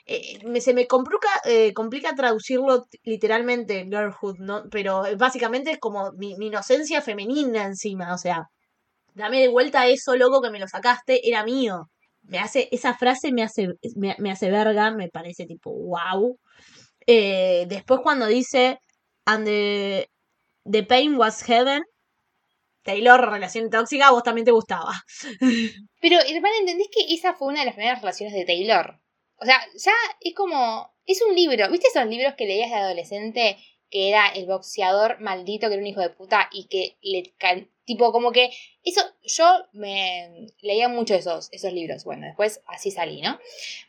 [0.09, 4.63] eh, me- se me complica, eh, complica traducirlo literalmente, girlhood, ¿no?
[4.71, 8.47] Pero eh, básicamente es como mi, inocencia femenina encima, o sea,
[9.15, 11.89] dame de vuelta eso, loco, que me lo sacaste, era mío.
[12.23, 16.37] Me hace, esa frase me hace, me, hace verga, me parece tipo, wow.
[17.07, 18.79] Después cuando dice,
[19.25, 20.09] and the,
[20.65, 21.83] the pain was heaven,
[22.83, 24.91] Taylor, relación tóxica, vos también te gustaba.
[26.01, 28.99] Pero, hermana, ¿entendés que esa fue una de las primeras relaciones de Taylor?
[29.41, 30.93] O sea, ya es como.
[31.05, 31.69] Es un libro.
[31.69, 33.57] ¿Viste esos libros que leías de adolescente?
[33.89, 37.33] Que era el boxeador maldito, que era un hijo de puta, y que le.
[37.85, 38.51] Tipo, como que.
[38.83, 39.01] Eso.
[39.23, 40.47] Yo me.
[40.61, 42.03] Leía mucho esos, esos libros.
[42.03, 43.39] Bueno, después así salí, ¿no?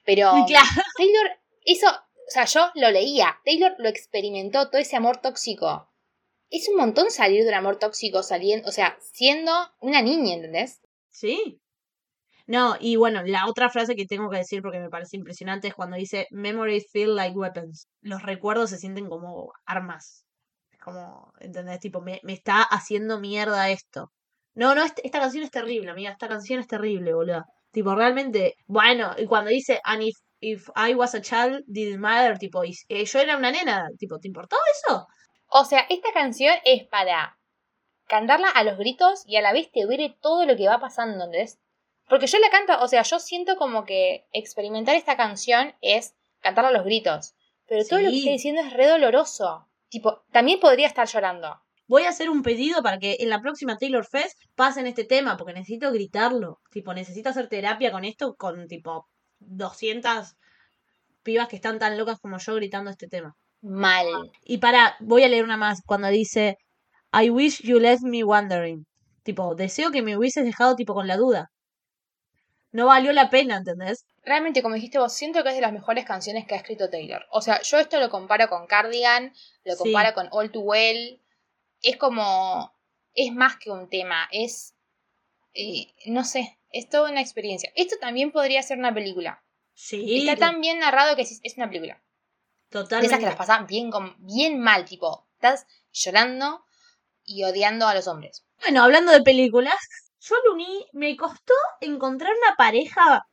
[0.05, 0.33] Pero.
[0.47, 0.67] Claro.
[0.97, 1.39] Taylor.
[1.65, 1.89] Eso.
[1.89, 3.41] O sea, yo lo leía.
[3.45, 5.89] Taylor lo experimentó, todo ese amor tóxico.
[6.49, 8.69] Es un montón salir de un amor tóxico saliendo.
[8.69, 10.81] O sea, siendo una niña, ¿entendés?
[11.11, 11.61] Sí.
[12.55, 15.75] No, y bueno, la otra frase que tengo que decir porque me parece impresionante es
[15.75, 17.87] cuando dice Memories feel like weapons.
[18.03, 20.25] Los recuerdos se sienten como armas.
[20.73, 21.79] Es como, ¿entendés?
[21.81, 24.11] Tipo, me, me está haciendo mierda esto.
[24.55, 26.11] No, no, este- esta canción es terrible, amiga.
[26.11, 27.45] Esta canción es terrible, boludo.
[27.71, 32.37] Tipo, realmente, bueno, y cuando dice, and if, if I was a child, didn't matter,
[32.39, 35.07] tipo, eh, yo era una nena, tipo, ¿te importaba eso?
[35.49, 37.39] O sea, esta canción es para
[38.09, 41.25] cantarla a los gritos y a la vez te duele todo lo que va pasando,
[41.25, 41.59] ¿entendés?
[42.11, 46.71] Porque yo la canto, o sea, yo siento como que experimentar esta canción es cantarla
[46.71, 47.37] a los gritos.
[47.69, 49.69] Pero todo lo que estoy diciendo es re doloroso.
[49.89, 51.63] Tipo, también podría estar llorando.
[51.87, 55.37] Voy a hacer un pedido para que en la próxima Taylor Fest pasen este tema,
[55.37, 56.59] porque necesito gritarlo.
[56.73, 59.07] Tipo, necesito hacer terapia con esto, con tipo
[59.39, 60.35] 200
[61.23, 63.37] pibas que están tan locas como yo gritando este tema.
[63.63, 64.07] Mal.
[64.45, 66.59] Y para, voy a leer una más, cuando dice,
[67.13, 68.85] I wish you left me wondering.
[69.23, 71.53] Tipo, deseo que me hubieses dejado tipo con la duda.
[72.73, 74.05] No valió la pena, ¿entendés?
[74.25, 77.27] Realmente, como dijiste vos, siento que es de las mejores canciones que ha escrito Taylor.
[77.31, 79.33] O sea, yo esto lo comparo con Cardigan,
[79.65, 79.79] lo Sí.
[79.79, 81.21] comparo con All Too Well.
[81.83, 82.73] Es como.
[83.15, 84.75] Es más que un tema, es.
[85.55, 87.73] eh, no sé, es toda una experiencia.
[87.75, 89.43] Esto también podría ser una película.
[89.75, 91.95] Sí, Está tan bien narrado que es una película.
[91.95, 92.01] De
[92.71, 93.07] totalmente.
[93.09, 96.65] esas que las pasan bien, bien mal, tipo, estás llorando
[97.25, 98.45] y odiando a los hombres.
[98.61, 99.75] Bueno, hablando de películas,
[100.21, 103.25] yo lo uní, me costó encontrar una pareja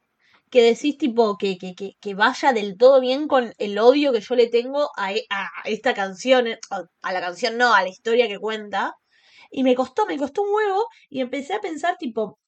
[0.51, 4.21] que decís tipo que, que, que, que vaya del todo bien con el odio que
[4.21, 7.83] yo le tengo a, e- a esta canción, eh, a a la canción no, a
[7.83, 8.95] la historia que cuenta.
[9.51, 12.39] Y me costó, me costó un huevo y empecé a pensar tipo,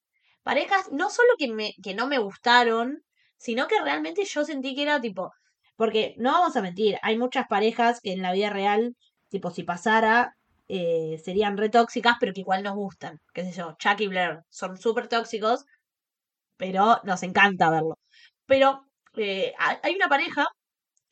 [0.43, 3.03] parejas no solo que, me, que no me gustaron,
[3.37, 5.31] sino que realmente yo sentí que era tipo,
[5.77, 8.95] porque no vamos a mentir, hay muchas parejas que en la vida real,
[9.29, 10.35] tipo si pasara,
[10.69, 13.19] eh, serían re tóxicas, pero que igual nos gustan.
[13.33, 15.65] Qué sé yo, Chuck y Blair son súper tóxicos,
[16.57, 17.97] pero nos encanta verlo.
[18.45, 18.85] Pero
[19.17, 20.47] eh, hay una pareja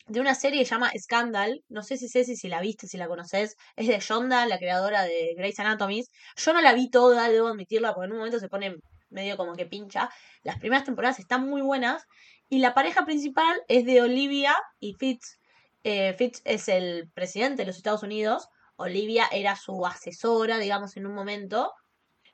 [0.06, 2.96] de una serie que se llama Scandal, no sé si Ceci si la viste, si
[2.96, 6.04] la conoces, es de Shonda, la creadora de Grey's Anatomy.
[6.36, 8.76] Yo no la vi toda, debo admitirla, porque en un momento se pone
[9.10, 10.10] medio como que pincha.
[10.42, 12.04] Las primeras temporadas están muy buenas
[12.48, 15.38] y la pareja principal es de Olivia y Fitz.
[15.84, 18.48] Eh, Fitz es el presidente de los Estados Unidos.
[18.78, 21.72] Olivia era su asesora, digamos, en un momento.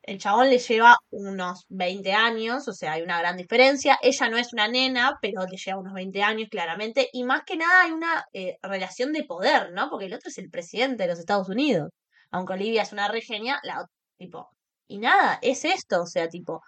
[0.03, 3.99] El chabón le lleva unos 20 años, o sea, hay una gran diferencia.
[4.03, 7.09] Ella no es una nena, pero le lleva unos 20 años, claramente.
[7.13, 9.91] Y más que nada hay una eh, relación de poder, ¿no?
[9.91, 11.91] Porque el otro es el presidente de los Estados Unidos.
[12.31, 14.51] Aunque Olivia es una regenia, la ot- tipo.
[14.89, 16.63] Y nada, es esto, o sea, tipo,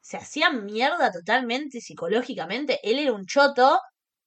[0.00, 2.78] se hacían mierda totalmente psicológicamente.
[2.82, 3.80] Él era un choto.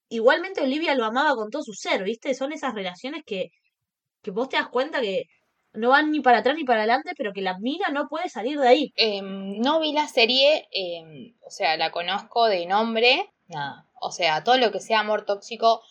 [0.08, 2.34] Igualmente Olivia lo amaba con todo su ser, ¿viste?
[2.34, 3.50] Son esas relaciones que,
[4.22, 5.28] que vos te das cuenta que
[5.76, 8.58] no van ni para atrás ni para adelante, pero que la mina no puede salir
[8.58, 8.92] de ahí.
[8.96, 13.86] Em, no vi la serie, em, o sea, la conozco de nombre, nada.
[14.00, 15.82] O sea, todo lo que sea amor tóxico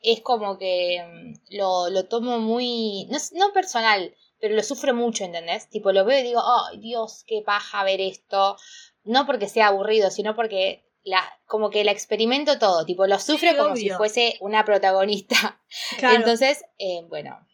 [0.00, 5.24] es como que em, lo, lo tomo muy, no, no personal, pero lo sufro mucho,
[5.24, 5.68] ¿entendés?
[5.68, 8.56] Tipo, lo veo y digo, ay, Dios, qué paja ver esto.
[9.04, 13.56] No porque sea aburrido, sino porque la, como que la experimento todo, tipo, lo sufro
[13.56, 15.60] como si fuese una protagonista.
[16.02, 17.47] Entonces, eh, bueno,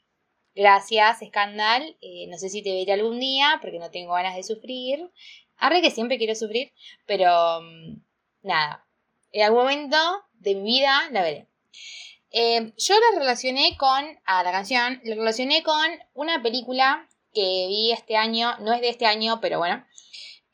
[0.55, 1.97] gracias, Scandal.
[2.01, 5.11] Eh, no sé si te veré algún día porque no tengo ganas de sufrir.
[5.57, 6.73] Arre que siempre quiero sufrir,
[7.07, 8.01] pero mm,
[8.43, 8.87] nada.
[9.33, 9.97] En algún momento
[10.35, 11.49] de mi vida la veré.
[12.31, 17.93] Eh, yo la relacioné con, a la canción, la relacioné con una película que vi
[17.93, 19.85] este año, no es de este año, pero bueno.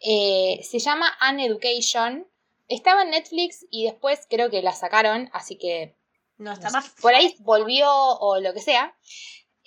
[0.01, 2.27] Eh, se llama An Education.
[2.69, 5.97] Estaba en Netflix y después creo que la sacaron, así que
[6.39, 7.01] no está no sé, más.
[7.01, 8.97] por ahí volvió o lo que sea.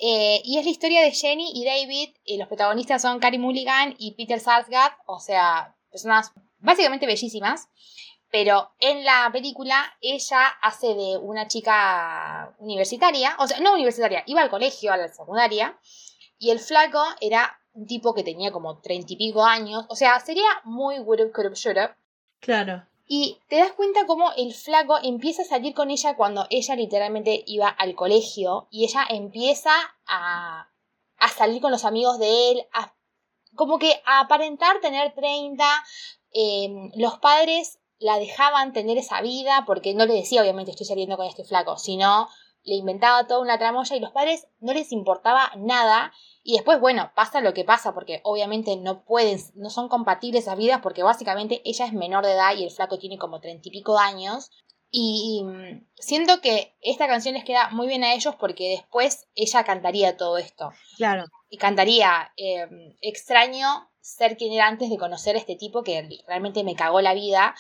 [0.06, 2.10] Eh, y es la historia de Jenny y David.
[2.26, 4.92] Y los protagonistas son Carey Mulligan y Peter Sarsgaard.
[5.06, 7.70] O sea, personas básicamente bellísimas.
[8.30, 13.38] Pero en la película ella hace de una chica universitaria.
[13.40, 15.80] O sea, no universitaria, iba al colegio, a la secundaria.
[16.38, 19.86] Y el flaco era un tipo que tenía como treinta y pico años.
[19.88, 21.96] O sea, sería muy should up.
[22.42, 22.86] Claro.
[23.16, 27.44] Y te das cuenta cómo el flaco empieza a salir con ella cuando ella literalmente
[27.46, 29.72] iba al colegio y ella empieza
[30.08, 30.68] a,
[31.18, 32.96] a salir con los amigos de él, a-
[33.56, 35.64] como que a aparentar tener 30.
[36.32, 41.16] eh, los padres la dejaban tener esa vida porque no le decía obviamente estoy saliendo
[41.16, 42.30] con este flaco, sino
[42.64, 46.12] le inventaba toda una tramoya y los padres no les importaba nada
[46.44, 50.58] y después, bueno, pasa lo que pasa, porque obviamente no pueden, no son compatibles esas
[50.58, 53.72] vidas, porque básicamente ella es menor de edad y el flaco tiene como treinta y
[53.72, 54.52] pico de años.
[54.92, 59.64] Y, mm, siento que esta canción les queda muy bien a ellos porque después ella
[59.64, 60.72] cantaría todo esto.
[60.98, 61.26] Claro.
[61.50, 62.68] Y cantaría eh,
[63.02, 67.14] extraño ser quien era antes de conocer a este tipo que realmente me cagó la
[67.14, 67.56] vida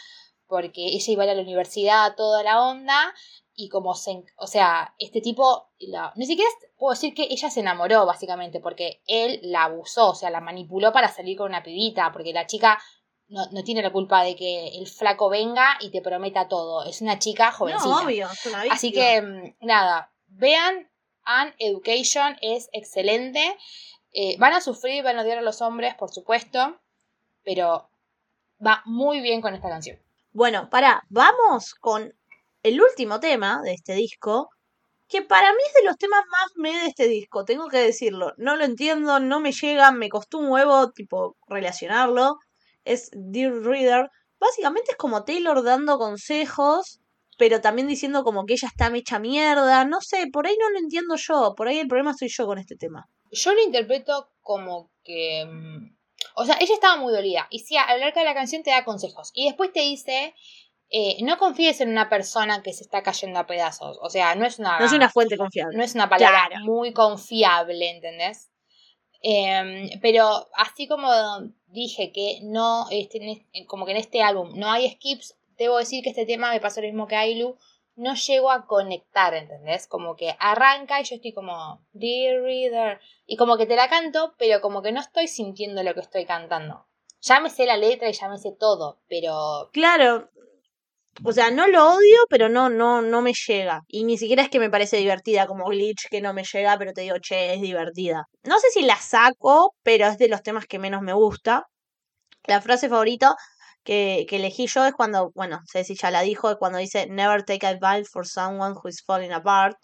[0.45, 3.13] porque ella iba a ir a la universidad, toda la onda,
[3.55, 7.59] y como se, o sea, este tipo, la- ni siquiera puedo decir que ella se
[7.59, 12.11] enamoró básicamente, porque él la abusó, o sea, la manipuló para salir con una pibita,
[12.11, 12.81] porque la chica
[13.27, 17.01] no, no tiene la culpa de que el flaco venga y te prometa todo, es
[17.01, 17.89] una chica jovencita.
[17.89, 18.27] No, obvio.
[18.71, 20.89] Así que, mm, nada, vean
[21.23, 23.57] An Education, es excelente.
[24.11, 26.79] Eh, van a sufrir, van a odiar a los hombres, por supuesto,
[27.43, 27.89] pero
[28.65, 29.97] va muy bien con esta canción.
[30.33, 32.13] Bueno, pará, vamos con
[32.63, 34.49] el último tema de este disco,
[35.07, 38.33] que para mí es de los temas más me de este disco, tengo que decirlo.
[38.37, 42.37] No lo entiendo, no me llega, me costó un huevo, tipo, relacionarlo.
[42.85, 44.09] Es Dear Reader.
[44.39, 46.99] Básicamente es como Taylor dando consejos,
[47.37, 49.85] pero también diciendo como que ella está mecha mierda.
[49.85, 52.57] No sé, por ahí no lo entiendo yo, por ahí el problema soy yo con
[52.57, 53.07] este tema.
[53.31, 55.45] Yo lo interpreto como que...
[55.45, 55.95] mm,
[56.35, 57.47] O sea, ella estaba muy dolida.
[57.49, 59.31] Y sí, a lo largo de la canción te da consejos.
[59.33, 60.33] Y después te dice...
[60.95, 63.97] eh, no confíes en una persona que se está cayendo a pedazos.
[64.01, 64.77] O sea, no es una...
[64.79, 65.75] No es una fuente confiable.
[65.75, 66.65] no es una palabra Claro.
[66.65, 68.51] muy confiable, ¿entendés?
[69.21, 71.09] Em, pero así como
[71.67, 75.77] dije que no, este, en este- como que en este álbum no hay skips, debo
[75.77, 77.57] decir que este tema me pasó lo mismo que Ailu,
[77.95, 79.87] no llego a conectar, ¿entendés?
[79.87, 84.33] Como que arranca y yo estoy como, Dear Reader, y como que te la canto,
[84.37, 86.85] pero como que no estoy sintiendo lo que estoy cantando.
[87.21, 90.29] Ya me sé la letra y ya me sé todo, pero Claro.
[91.23, 93.81] O sea, no lo odio, pero no, no, no me llega.
[93.87, 96.91] Y ni siquiera es que me parece divertida como Glitch, que no me llega, pero
[96.93, 98.25] te digo, che, es divertida.
[98.43, 101.67] No sé si la saco, pero es de los temas que menos me gusta.
[102.45, 103.35] La frase favorita
[103.83, 107.43] que, que elegí yo es cuando, bueno, Ceci ya la dijo, es cuando dice Never
[107.43, 109.77] take advice for someone who is falling apart.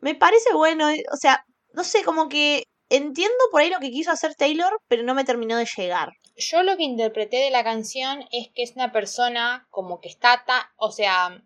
[0.00, 3.90] Me parece bueno, eh, o sea, no sé, como que entiendo por ahí lo que
[3.90, 6.10] quiso hacer Taylor, pero no me terminó de llegar.
[6.50, 10.44] Yo lo que interpreté de la canción es que es una persona como que está,
[10.46, 11.42] ta- o sea,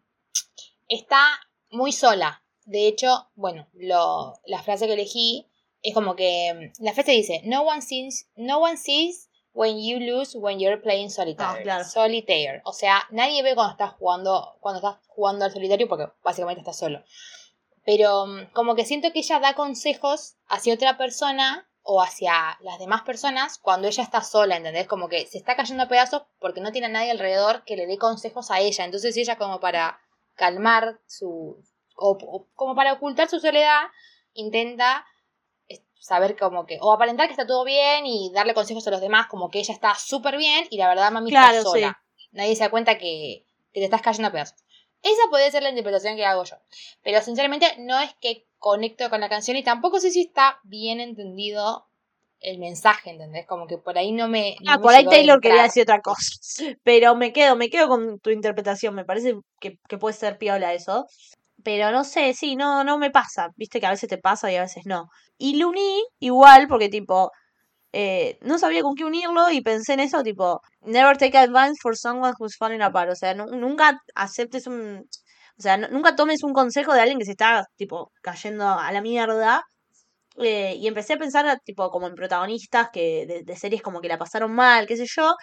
[0.88, 1.22] está
[1.70, 2.42] muy sola.
[2.64, 5.46] De hecho, bueno, lo, la frase que elegí
[5.82, 10.36] es como que la frase dice, no one sees, no one sees when you lose
[10.36, 11.60] when you're playing solitaire.
[11.60, 11.84] Ah, claro.
[11.84, 12.60] Solitaire.
[12.64, 16.78] O sea, nadie ve cuando estás jugando, cuando estás jugando al solitario porque básicamente estás
[16.78, 17.02] solo.
[17.84, 23.02] Pero como que siento que ella da consejos hacia otra persona o hacia las demás
[23.02, 24.88] personas cuando ella está sola, ¿entendés?
[24.88, 27.86] Como que se está cayendo a pedazos porque no tiene a nadie alrededor que le
[27.86, 28.84] dé consejos a ella.
[28.84, 30.00] Entonces ella como para
[30.34, 31.62] calmar su...
[31.96, 33.82] o, o como para ocultar su soledad,
[34.34, 35.06] intenta
[35.68, 36.78] eh, saber como que...
[36.80, 39.72] o aparentar que está todo bien y darle consejos a los demás como que ella
[39.72, 42.02] está súper bien y la verdad mami Claro, está sola.
[42.32, 44.58] Nadie se da cuenta que, que te estás cayendo a pedazos.
[45.02, 46.56] Esa puede ser la interpretación que hago yo.
[47.04, 50.98] Pero sinceramente no es que conecto con la canción y tampoco sé si está bien
[51.00, 51.86] entendido
[52.40, 53.46] el mensaje, ¿entendés?
[53.46, 54.56] Como que por ahí no me...
[54.64, 56.18] no Ah, me por ahí Taylor quería decir otra cosa.
[56.82, 58.92] Pero me quedo, me quedo con tu interpretación.
[58.94, 61.06] Me parece que, que puede ser piola eso.
[61.62, 63.50] Pero no sé, sí, no, no me pasa.
[63.56, 65.08] Viste que a veces te pasa y a veces no.
[65.38, 67.30] Y lo uní igual porque tipo,
[67.92, 71.96] eh, no sabía con qué unirlo y pensé en eso, tipo, never take advice for
[71.96, 73.10] someone who's falling apart.
[73.10, 75.04] O sea, nu- nunca aceptes un,
[75.58, 78.92] o sea, nu- nunca tomes un consejo de alguien que se está, tipo, cayendo a
[78.92, 79.62] la mierda.
[80.38, 84.08] Eh, y empecé a pensar, tipo, como en protagonistas que de, de series como que
[84.08, 85.34] la pasaron mal, qué sé yo.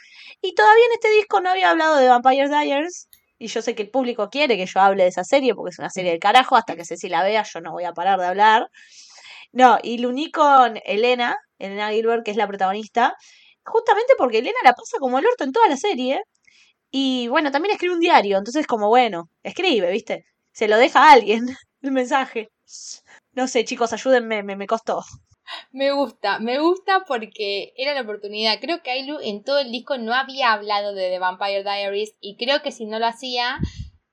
[0.42, 3.08] Y todavía en este disco no había hablado de Vampire Diaries.
[3.40, 5.80] Y yo sé que el público quiere que yo hable de esa serie porque es
[5.80, 6.56] una serie del carajo.
[6.56, 8.68] Hasta que Ceci la vea, yo no voy a parar de hablar.
[9.52, 13.16] No, y lo uní con Elena, Elena Gilbert, que es la protagonista.
[13.66, 16.22] Justamente porque Elena la pasa como el orto en toda la serie.
[16.96, 18.38] Y bueno, también escribe un diario.
[18.38, 20.26] Entonces, como bueno, escribe, ¿viste?
[20.52, 21.48] Se lo deja a alguien
[21.82, 22.50] el mensaje.
[23.32, 25.04] No sé, chicos, ayúdenme, me, me costó.
[25.72, 28.60] Me gusta, me gusta porque era la oportunidad.
[28.62, 32.38] Creo que Ailu en todo el disco no había hablado de The Vampire Diaries y
[32.38, 33.58] creo que si no lo hacía,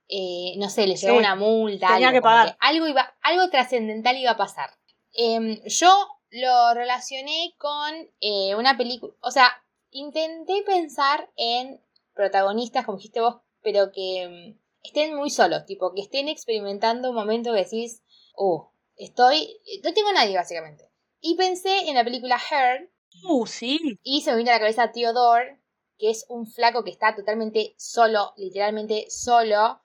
[0.09, 1.87] eh, no sé, le Sí, una multa.
[1.87, 2.57] tenía algo, que pagar.
[2.59, 4.71] algo, iba, algo trascendental iba a pasar.
[5.13, 5.93] Em, yo
[6.31, 9.51] lo relacioné con eh, una película, o sea,
[9.91, 11.79] intenté pensar en
[12.21, 17.15] protagonistas, como dijiste vos, pero que em, estén muy solos, tipo, que estén experimentando un
[17.15, 18.01] momento que decís,
[18.35, 20.89] oh, estoy, no tengo a nadie básicamente.
[21.19, 22.89] Y pensé en la película Her,
[23.27, 23.77] Uh, sí.
[24.03, 25.59] y se me vino a la cabeza Theodore,
[25.97, 29.81] que es un flaco que está totalmente solo, literalmente solo,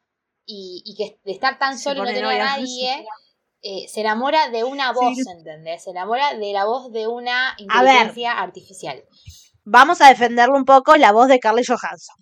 [0.46, 3.04] y, y que de estar tan solo y no tener a nadie,
[3.62, 5.00] eh, se enamora de una Sí.
[5.00, 5.82] voz, ¿entendés?
[5.84, 9.02] Se enamora de la voz de una inteligencia artificial.
[9.64, 12.16] Vamos a defenderlo un poco, la voz de Carly Johansson.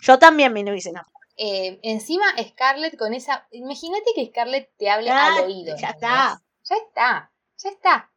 [0.00, 1.02] Yo también me hice no.
[1.36, 3.46] Eh, encima Scarlett con esa...
[3.52, 5.76] Imagínate que Scarlett te hable Ah, al oído.
[5.76, 6.42] ya está.
[6.64, 8.10] Ya está, ya está.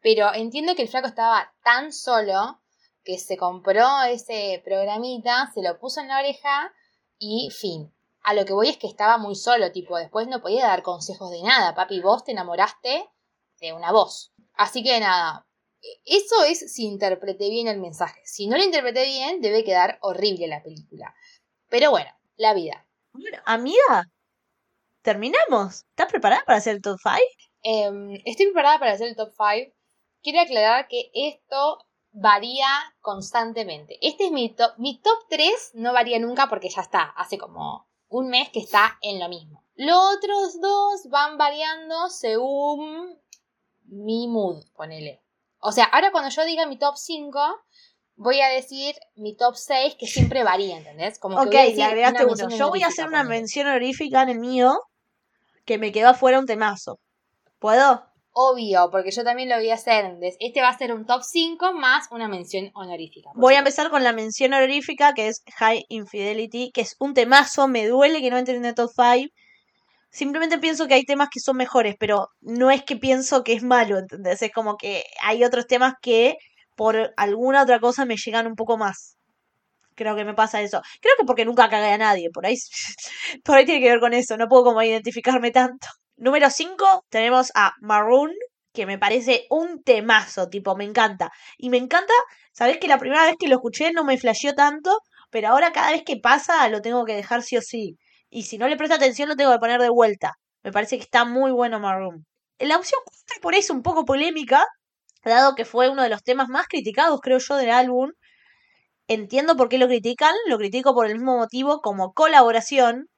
[0.00, 2.60] Pero entiendo que el flaco estaba tan solo
[3.02, 6.72] que se compró ese programita, se lo puso en la oreja
[7.18, 7.92] y fin.
[8.22, 11.30] A lo que voy es que estaba muy solo, tipo, después no podía dar consejos
[11.30, 11.74] de nada.
[11.74, 13.08] Papi, vos te enamoraste
[13.60, 14.32] de una voz.
[14.54, 15.46] Así que nada,
[16.04, 18.20] eso es si interpreté bien el mensaje.
[18.24, 21.14] Si no lo interpreté bien, debe quedar horrible la película.
[21.78, 22.86] Pero bueno, la vida.
[23.12, 24.08] Bueno, amiga,
[25.02, 25.84] terminamos.
[25.90, 27.18] ¿Estás preparada para hacer el top 5?
[27.64, 29.74] Em, estoy preparada para hacer el top 5.
[30.22, 32.66] Quiero aclarar que esto varía
[33.02, 33.98] constantemente.
[34.00, 34.72] Este es mi top.
[34.78, 37.02] Mi top 3 no varía nunca porque ya está.
[37.14, 39.62] Hace como un mes que está en lo mismo.
[39.74, 43.20] Los otros dos van variando según
[43.82, 45.22] mi mood, ponele.
[45.58, 47.38] O sea, ahora cuando yo diga mi top 5,
[48.16, 51.18] voy a decir mi top 6 que siempre varía, ¿entendés?
[51.18, 52.36] Como que Ok, voy a decir le agregaste una uno.
[52.36, 54.78] mención Yo voy a hacer una mención honorífica en el mío
[55.64, 56.98] que me quedó afuera un temazo.
[57.58, 58.04] ¿Puedo?
[58.32, 60.14] Obvio, porque yo también lo voy a hacer.
[60.20, 63.30] Este va a ser un top 5 más una mención honorífica.
[63.34, 67.66] Voy a empezar con la mención honorífica que es High Infidelity, que es un temazo,
[67.66, 69.32] me duele que no entre en el top 5.
[70.10, 73.62] Simplemente pienso que hay temas que son mejores, pero no es que pienso que es
[73.62, 74.40] malo, ¿entendés?
[74.40, 76.36] Es como que hay otros temas que
[76.76, 79.16] por alguna otra cosa me llegan un poco más.
[79.96, 80.82] Creo que me pasa eso.
[81.00, 82.56] Creo que porque nunca cagué a nadie, por ahí,
[83.44, 85.88] por ahí tiene que ver con eso, no puedo como identificarme tanto.
[86.16, 88.32] Número 5 tenemos a Maroon,
[88.72, 91.32] que me parece un temazo, tipo, me encanta.
[91.56, 92.12] Y me encanta,
[92.52, 94.98] sabes que la primera vez que lo escuché no me flasheó tanto,
[95.30, 97.98] pero ahora cada vez que pasa lo tengo que dejar sí o sí.
[98.28, 100.34] Y si no le presto atención lo tengo que poner de vuelta.
[100.62, 102.26] Me parece que está muy bueno Maroon.
[102.58, 104.64] La opción 4 por ahí es un poco polémica,
[105.34, 108.12] dado que fue uno de los temas más criticados, creo yo, del álbum.
[109.08, 113.08] Entiendo por qué lo critican, lo critico por el mismo motivo como colaboración,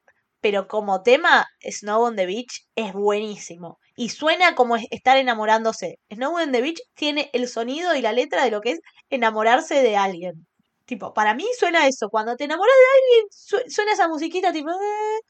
[0.40, 3.78] pero como tema, Snow on the Beach es buenísimo.
[3.96, 5.98] Y suena como es- estar enamorándose.
[6.12, 8.80] Snow on the Beach tiene el sonido y la letra de lo que es
[9.11, 10.46] enamorarse de alguien.
[10.86, 12.09] Tipo, para mí suena eso.
[12.11, 14.70] Cuando te enamoras de alguien, su- suena esa musiquita tipo...
[14.70, 15.20] "Eh".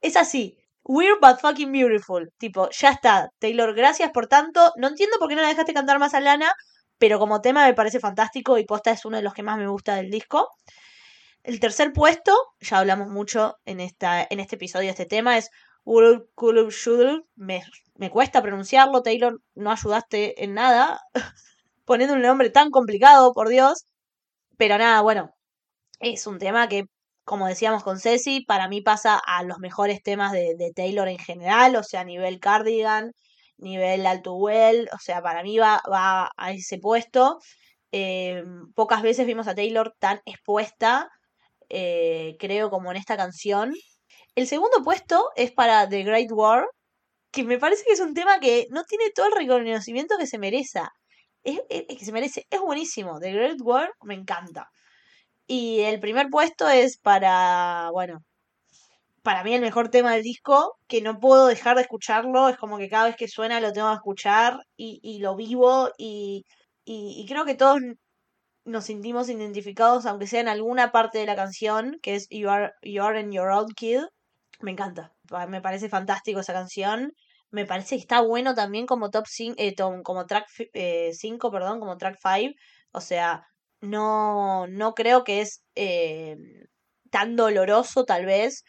[0.00, 0.58] Es así.
[0.88, 2.32] Weird but fucking beautiful.
[2.38, 3.30] Tipo, ya está.
[3.38, 4.72] Taylor, gracias por tanto.
[4.76, 6.50] No entiendo por qué no la dejaste cantar más a Lana,
[6.96, 9.68] pero como tema me parece fantástico y posta es uno de los que más me
[9.68, 10.48] gusta del disco.
[11.42, 15.50] El tercer puesto, ya hablamos mucho en, esta, en este episodio este tema, es
[15.84, 17.26] Ulul Kulul Shudul.
[17.36, 17.62] Me,
[17.96, 21.00] me cuesta pronunciarlo, Taylor, no ayudaste en nada.
[21.84, 23.86] Poniendo un nombre tan complicado, por Dios.
[24.56, 25.34] Pero nada, bueno,
[26.00, 26.84] es un tema que,
[27.28, 31.18] como decíamos con Ceci, para mí pasa a los mejores temas de, de Taylor en
[31.18, 33.12] general, o sea, nivel Cardigan,
[33.58, 37.38] nivel Alto Well, o sea, para mí va, va a ese puesto.
[37.92, 38.42] Eh,
[38.74, 41.08] pocas veces vimos a Taylor tan expuesta,
[41.70, 43.74] eh, creo, como en esta canción.
[44.34, 46.66] El segundo puesto es para The Great War,
[47.32, 50.38] que me parece que es un tema que no tiene todo el reconocimiento que se
[50.38, 50.82] merece.
[51.44, 51.60] Es-
[51.98, 53.18] que se merece, es buenísimo.
[53.20, 54.68] The Great War me encanta.
[55.48, 58.22] Y el primer puesto es para, bueno,
[59.22, 62.78] para mí el mejor tema del disco, que no puedo dejar de escucharlo, es como
[62.78, 66.44] que cada vez que suena lo tengo que escuchar y, y lo vivo y,
[66.84, 67.80] y, creo que todos
[68.64, 72.72] nos sentimos identificados, aunque sea en alguna parte de la canción, que es You Are,
[72.82, 74.00] you are in Your Own Kid.
[74.60, 75.14] Me encanta,
[75.48, 77.12] me parece fantástico esa canción.
[77.50, 79.56] Me parece que está bueno también como top 5,
[80.04, 80.46] como track
[81.12, 82.54] 5, perdón, como track 5.
[82.92, 83.46] O sea,
[83.80, 86.36] no, no creo que es eh,
[87.10, 88.64] tan doloroso tal vez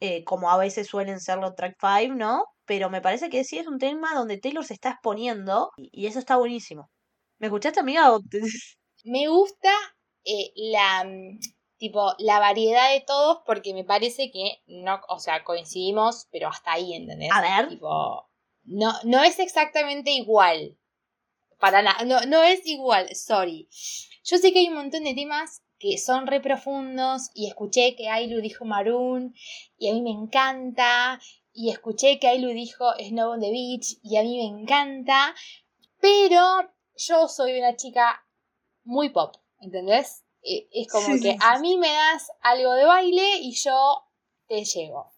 [0.00, 2.44] eh, como a veces suelen ser los track 5, ¿no?
[2.66, 6.18] Pero me parece que sí es un tema donde Taylor se está exponiendo y, eso
[6.18, 6.90] está buenísimo.
[7.38, 8.10] ¿Me escuchaste, amiga?
[9.04, 9.70] Me gusta
[10.24, 11.38] eh, la mm,
[11.78, 16.72] tipo la variedad de todos porque me parece que no, o sea, coincidimos, pero hasta
[16.72, 17.30] ahí, ¿entendés?
[17.32, 17.68] A ver.
[17.68, 18.28] Tipo,
[18.64, 20.76] no, no es exactamente igual.
[21.58, 23.68] Para nada, no, no es igual, sorry.
[24.24, 28.08] Yo sé que hay un montón de temas que son re profundos y escuché que
[28.08, 29.34] Ailu dijo Maroon
[29.78, 31.20] y a mí me encanta
[31.52, 35.34] y escuché que Ailu dijo Snow on the Beach y a mí me encanta,
[36.00, 36.42] pero
[36.96, 38.26] yo soy una chica
[38.84, 40.24] muy pop, ¿entendés?
[40.42, 44.04] E- Es como Sí, que a mí me das algo de baile y yo
[44.46, 45.12] te llego.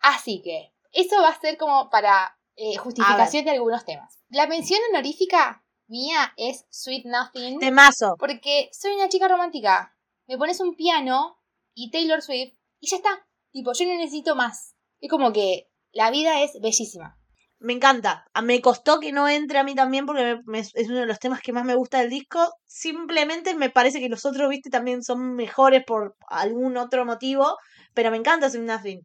[0.00, 4.18] Así que eso va a ser como para eh, justificación de algunos temas.
[4.30, 7.58] La mención honorífica mía es Sweet Nothing.
[7.58, 8.16] Temazo.
[8.18, 9.94] Porque soy una chica romántica.
[10.26, 11.38] Me pones un piano
[11.74, 13.26] y Taylor Swift y ya está.
[13.50, 14.74] Tipo, yo no necesito más.
[15.00, 17.16] Es como que la vida es bellísima.
[17.60, 18.26] Me encanta.
[18.34, 21.06] Ah, Me costó que no entre a mí también porque me- me- es uno de
[21.06, 22.38] los temas que más me gusta del disco.
[22.66, 27.56] Simplemente me parece que los otros, viste, también son mejores por algún otro motivo.
[27.94, 29.00] Pero me encanta Sweet Nothing.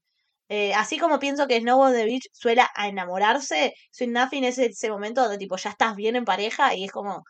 [0.55, 4.59] Eh, así como pienso que Snow on the Beach suele a enamorarse, Sweet Nothing es
[4.59, 7.23] ese momento donde tipo ya estás bien en pareja y es como,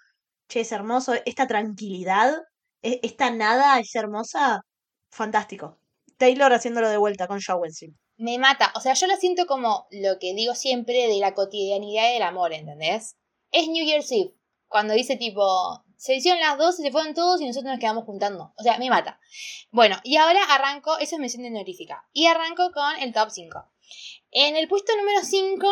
[0.49, 2.33] che, es hermoso, esta tranquilidad,
[2.81, 4.61] e- esta nada es hermosa,
[5.09, 5.77] fantástico.
[6.17, 7.97] Taylor haciéndolo de vuelta con Shawn Wensin.
[8.17, 8.73] Me mata.
[8.75, 12.51] O sea, yo lo siento como lo que digo siempre de la cotidianidad del amor,
[12.51, 13.15] ¿entendés?
[13.51, 14.33] Es New Year's Eve.
[14.67, 18.53] Cuando dice tipo, se hicieron las dos se fueron todos y nosotros nos quedamos juntando.
[18.57, 19.19] O sea, me mata.
[19.71, 22.07] Bueno, y ahora arranco, eso es mención honorífica.
[22.13, 23.65] Y arranco con el top 5.
[24.31, 25.67] En el puesto número 5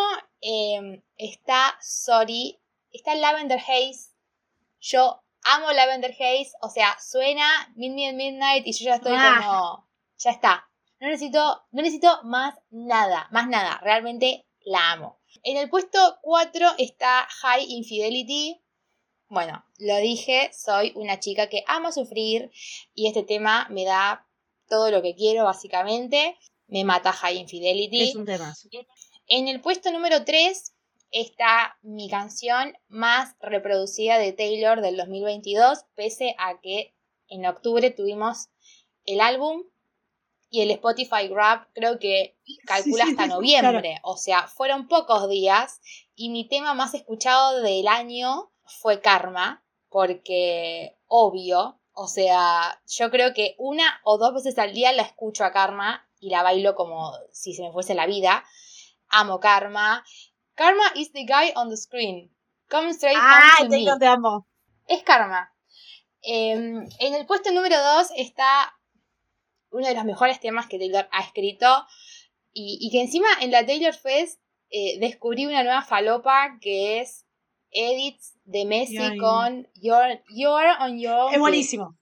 [1.18, 2.60] está Sorry,
[2.92, 4.12] está Lavender Haze.
[4.80, 9.42] Yo amo Lavender Haze, o sea, suena at Midnight y yo ya estoy Ah.
[9.44, 10.68] como, ya está.
[11.00, 13.80] No necesito, no necesito más nada, más nada.
[13.84, 15.20] Realmente la amo.
[15.44, 18.62] En el puesto 4 está High Infidelity.
[19.32, 22.52] Bueno, lo dije, soy una chica que ama sufrir
[22.94, 24.28] y este tema me da
[24.68, 26.38] todo lo que quiero, básicamente.
[26.68, 28.10] Me mata High Infidelity.
[28.10, 28.54] Es un tema.
[29.28, 30.74] En el puesto número 3
[31.12, 36.94] está mi canción más reproducida de Taylor del 2022, pese a que
[37.30, 38.50] en octubre tuvimos
[39.06, 39.64] el álbum
[40.50, 44.02] y el Spotify Grab, creo que calcula sí, hasta sí, noviembre.
[44.04, 45.80] O sea, fueron pocos días
[46.16, 53.34] y mi tema más escuchado del año fue Karma, porque obvio, o sea, yo creo
[53.34, 57.14] que una o dos veces al día la escucho a Karma y la bailo como
[57.32, 58.44] si se me fuese la vida.
[59.10, 60.06] Amo Karma.
[60.56, 62.34] Karma is the guy on the screen.
[62.70, 63.70] Come straight ¡Ay, to me.
[63.78, 64.48] Taylor, te amo!
[64.88, 65.54] Es Karma.
[66.22, 68.74] Eh, en el puesto número 2 está
[69.72, 71.86] uno de los mejores temas que Taylor ha escrito.
[72.54, 77.26] Y, y que encima en la Taylor Fest eh, descubrí una nueva falopa que es
[77.72, 79.18] edits de Messi Ay.
[79.18, 81.34] con You're, You're on Your Own.
[81.34, 81.98] Es buenísimo.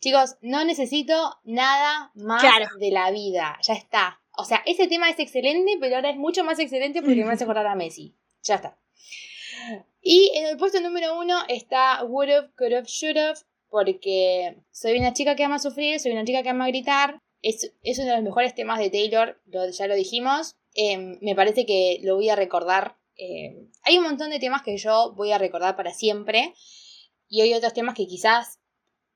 [0.00, 2.66] Chicos, no necesito nada más Claro.
[2.78, 3.58] de la vida.
[3.62, 4.20] Ya está.
[4.36, 7.44] O sea, ese tema es excelente, pero ahora es mucho más excelente porque me hace
[7.44, 8.14] acordar a Messi.
[8.42, 8.78] Ya está.
[10.00, 13.34] Y en el puesto número uno está Would've, Could've, Should've,
[13.68, 17.18] porque soy una chica que ama sufrir, soy una chica que ama gritar.
[17.42, 20.56] Es, es uno de los mejores temas de Taylor, lo- ya lo dijimos.
[20.74, 22.96] Em, me parece que lo voy a recordar.
[23.20, 26.54] Em, hay un montón de temas que yo voy a recordar para siempre.
[27.28, 28.58] Y hay otros temas que quizás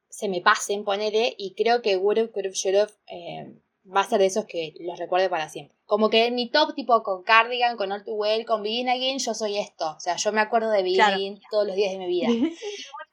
[0.08, 4.44] se me pasen, ponele, y creo que Could've, Should've eh, va a ser de esos
[4.46, 5.76] que los recuerde para siempre.
[5.84, 9.18] Como que en mi top, tipo con Cardigan, con All Too Well, con Begin Again,
[9.18, 9.94] yo soy esto.
[9.96, 10.96] O sea, yo me acuerdo de Begin
[11.36, 11.40] Claro.
[11.50, 12.28] Todos los días de mi vida.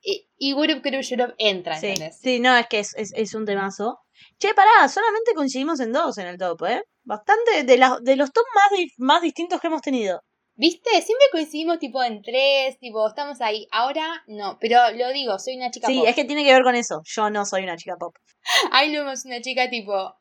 [0.03, 2.19] y, y Would've, Could've, Should've entra, Sí, ¿entendés?
[2.19, 3.97] sí, no, es que es, es, es un temazo.
[4.39, 6.83] Che, pará, solamente coincidimos en dos en el top, ¿eh?
[7.03, 10.21] Bastante de, la- de los top más, más distintos que hemos tenido.
[10.61, 10.91] ¿Viste?
[11.01, 13.67] Siempre coincidimos tipo en tres, tipo, estamos ahí.
[13.71, 16.07] Ahora no, pero lo digo, soy una chica Sí, pop.
[16.07, 17.01] es que tiene que ver con eso.
[17.03, 18.15] Yo no soy una chica pop.
[18.71, 20.15] Ahí lo vemos una chica tipo,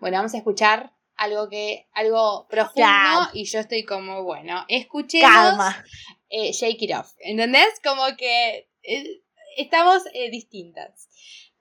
[0.00, 5.84] bueno, vamos a escuchar algo que, algo profundo y yo estoy como, bueno, escuchemos Calma.
[6.30, 7.68] eh, Shake It Off, ¿entendés?
[7.84, 9.22] Como que eh,
[9.56, 11.08] estamos eh, distintas.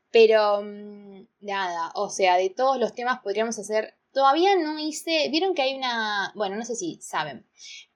[0.10, 5.54] Pero mm, nada, o sea, de todos los temas podríamos hacer, todavía no hice, vieron
[5.54, 7.46] que hay una, bueno, no sé si saben,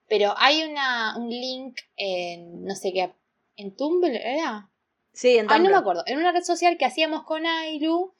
[0.09, 3.13] pero hay una, un link en, no sé qué,
[3.55, 4.71] en Tumblr, ¿era?
[5.13, 5.75] Sí, en Ay, no me Tumblr.
[5.75, 6.03] acuerdo.
[6.07, 8.13] En una red social que hacíamos con Ailu.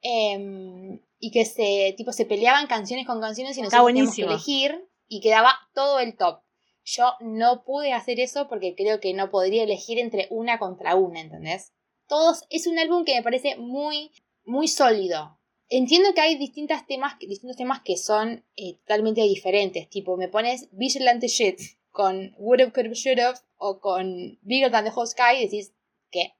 [0.00, 4.88] em, y que se, tipo, se peleaban canciones con canciones y nosotros teníamos que elegir.
[5.06, 6.40] Y quedaba todo el top.
[6.84, 11.20] Yo no pude hacer eso porque creo que no podría elegir entre una contra una,
[11.20, 11.72] ¿entendés?
[12.08, 14.10] Todos, es un álbum que me parece muy,
[14.44, 15.38] muy sólido.
[15.74, 19.88] Entiendo que hay distintas temas, distintos temas que son eh, totalmente diferentes.
[19.88, 21.58] Tipo, me pones Vigilante Shit
[21.90, 25.72] con Would've, Could've, Should've o con Bigger Than the Whole Sky y decís,
[26.10, 26.34] ¿qué?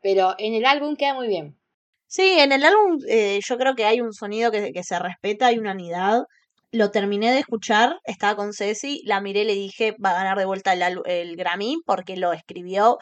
[0.00, 1.58] Pero en el álbum queda muy bien.
[2.06, 5.48] Sí, en el álbum eh, yo creo que hay un sonido que, que se respeta,
[5.48, 6.22] hay una unidad.
[6.70, 10.46] lo terminé de escuchar, estaba con Ceci, la miré le dije, va a ganar de
[10.46, 12.96] vuelta el, el Grammy porque lo escribió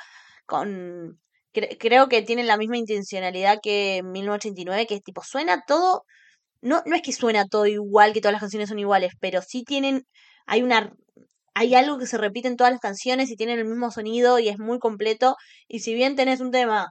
[0.46, 1.20] con...
[1.56, 6.04] cre- creo que tiene la misma intencionalidad que 1989, que es tipo, suena todo...
[6.62, 9.64] No, no es que suena todo igual, que todas las canciones son iguales, pero sí
[9.64, 10.06] tienen...
[10.46, 10.92] Hay una...
[11.54, 14.48] Hay algo que se repite en todas las canciones y tienen el mismo sonido y
[14.48, 15.36] es muy completo.
[15.68, 16.90] Y si bien tenés un tema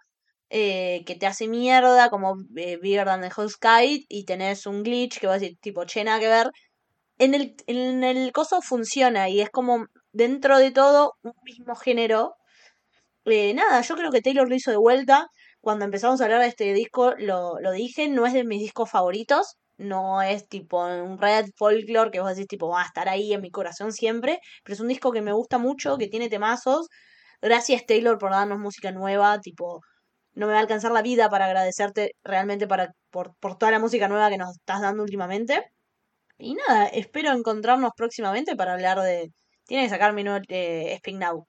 [0.50, 4.84] eh, que te hace mierda, como eh, Bigger Than the Whole Sky, y tenés un
[4.84, 6.50] glitch que va a decir, tipo, che, nada que ver,
[7.18, 12.36] en el, en el coso funciona y es como dentro de todo un mismo género.
[13.26, 15.28] Eh, nada, yo creo que Taylor lo hizo de vuelta.
[15.62, 18.90] Cuando empezamos a hablar de este disco, lo, lo dije, no es de mis discos
[18.90, 19.58] favoritos.
[19.78, 23.42] No es tipo un red folklore que vos decís tipo va a estar ahí en
[23.42, 24.40] mi corazón siempre.
[24.64, 26.88] Pero es un disco que me gusta mucho, que tiene temazos.
[27.42, 29.82] Gracias Taylor por darnos música nueva, tipo,
[30.34, 33.80] no me va a alcanzar la vida para agradecerte realmente para, por, por toda la
[33.80, 35.64] música nueva que nos estás dando últimamente.
[36.38, 39.32] Y nada, espero encontrarnos próximamente para hablar de.
[39.66, 41.48] Tiene que sacar mi nuevo eh, Now.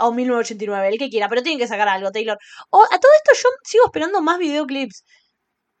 [0.00, 2.38] O 1989, el que quiera, pero tienen que sacar algo, Taylor.
[2.70, 5.04] O a todo esto yo sigo esperando más videoclips.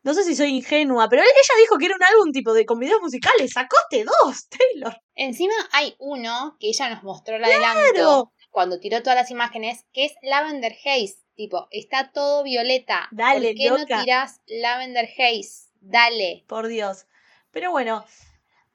[0.02, 2.78] No sé si soy ingenua, pero ella dijo que era un álbum tipo de con
[2.78, 3.52] videos musicales.
[3.52, 4.96] Sacoste dos, Taylor.
[5.14, 8.32] Encima hay uno que ella nos mostró el adelanto Claro.
[8.50, 11.16] cuando tiró todas las imágenes, que es Lavender Haze.
[11.34, 13.08] Tipo, está todo violeta.
[13.12, 13.96] Dale, ¿Por qué loca.
[13.96, 15.68] no tirás Lavender Haze?
[15.80, 16.44] Dale.
[16.48, 17.06] Por Dios.
[17.50, 18.04] Pero bueno.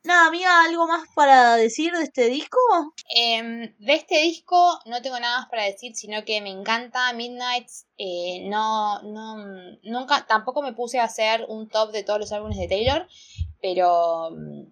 [0.06, 2.60] Nada, amiga, ¿algo más para decir de este disco?
[3.10, 7.88] Em, de este disco no tengo nada más para decir, sino que me encanta Midnights.
[7.98, 9.38] eh, no, no,
[9.82, 13.08] nunca, tampoco me puse a hacer un top de todos los álbumes de Taylor,
[13.60, 14.68] pero mm,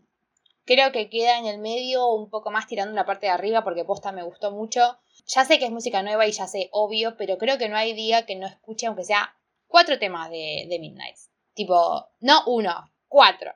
[0.66, 3.86] creo que queda en el medio un poco más tirando la parte de arriba porque
[3.86, 5.00] posta me gustó mucho.
[5.26, 7.94] Ya sé que es música nueva y ya sé, obvio, pero creo que no hay
[7.94, 10.94] día que no escuche, aunque sea cuatro temas de, de.
[11.56, 13.56] Tipo, no uno, cuatro.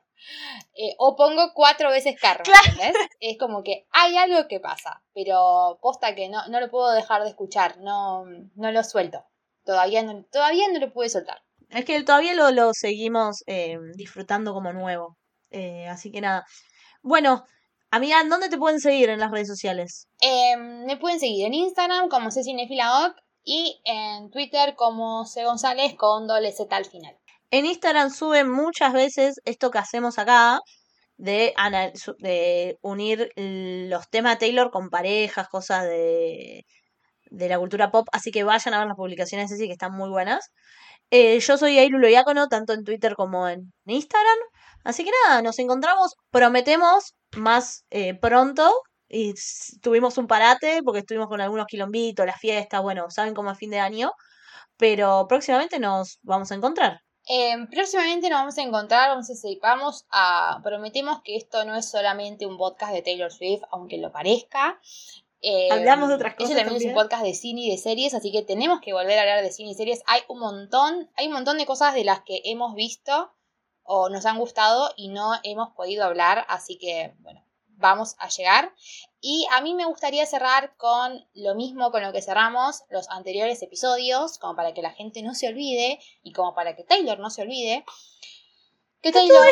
[0.74, 2.94] Eh, o pongo cuatro veces carro, ¿entendés?
[3.20, 7.24] Es como que hay algo que pasa, pero posta que no, no lo puedo dejar
[7.24, 8.26] de escuchar, no,
[8.56, 9.26] no lo suelto.
[9.66, 11.42] Todavía no, todavía no lo pude soltar.
[11.70, 15.18] Es que todavía lo, lo seguimos eh, disfrutando como nuevo.
[15.52, 16.46] Eh, así que nada.
[17.02, 17.46] Bueno,
[17.92, 20.08] amiga, ¿en ¿dónde te pueden seguir en las redes sociales?
[20.22, 26.28] Eh, me pueden seguir en Instagram como Cecinefilaoc y en Twitter como C González con
[26.28, 27.18] doble Z al final.
[27.52, 30.60] En Instagram suben muchas veces esto que hacemos acá
[31.18, 36.66] de, unir los temas Taylor con parejas, cosas de,
[37.32, 38.08] de la cultura pop.
[38.12, 40.52] Así que vayan a ver las publicaciones Ceci que están muy buenas.
[41.12, 44.38] Eh, yo soy Ailulo Diácono, tanto en Twitter como en Instagram.
[44.84, 48.72] Así que nada, nos encontramos, prometemos más eh, pronto.
[49.10, 49.34] Y
[49.82, 53.70] tuvimos un parate porque estuvimos con algunos quilombitos, las fiestas, bueno, saben cómo es fin
[53.72, 54.12] de año.
[54.78, 57.07] Pero próximamente nos vamos a encontrar.
[57.30, 61.90] Eh, próximamente nos vamos a encontrar, vamos a, vamos a, prometemos que esto no es
[61.90, 64.80] solamente un podcast de Taylor Swift, aunque lo parezca.
[65.42, 67.06] Eh, Hablamos de otras cosas Eso también, es un también.
[67.06, 69.72] podcast de cine y de series, así que tenemos que volver a hablar de cine
[69.72, 70.02] y series.
[70.08, 73.32] Hay un montón, hay un montón de cosas de las que hemos visto
[73.84, 77.44] o nos han gustado y no hemos podido hablar, así que bueno,
[77.78, 78.74] vamos a llegar.
[79.20, 83.62] Y a mí me gustaría cerrar con lo mismo con lo que cerramos los anteriores
[83.62, 87.30] episodios, como para que la gente no se olvide y como para que Taylor no
[87.30, 87.86] se olvide,
[89.02, 89.46] que Taylor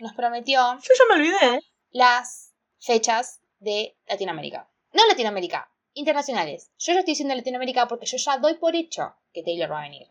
[0.00, 1.62] nos, prometió Yo ya me olvidé.
[1.90, 4.70] las fechas de Latinoamérica.
[4.92, 6.70] No Latinoamérica, internacionales.
[6.78, 9.82] Yo ya estoy diciendo Latinoamérica porque yo ya doy por hecho que Taylor va a
[9.82, 10.08] venir.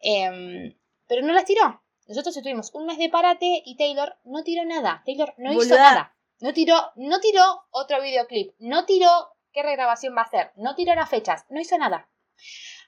[0.00, 0.76] Em,
[1.06, 1.82] pero no las tiró.
[2.06, 5.02] Nosotros estuvimos un mes de parate y Taylor no tiró nada.
[5.06, 6.16] Taylor no hizo nada.
[6.42, 7.40] No tiró, no tiró
[7.70, 8.52] otro videoclip.
[8.58, 9.08] No tiró
[9.52, 10.50] qué regrabación va a hacer.
[10.56, 11.44] No tiró las fechas.
[11.50, 12.08] No hizo nada.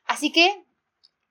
[0.06, 0.64] Así que,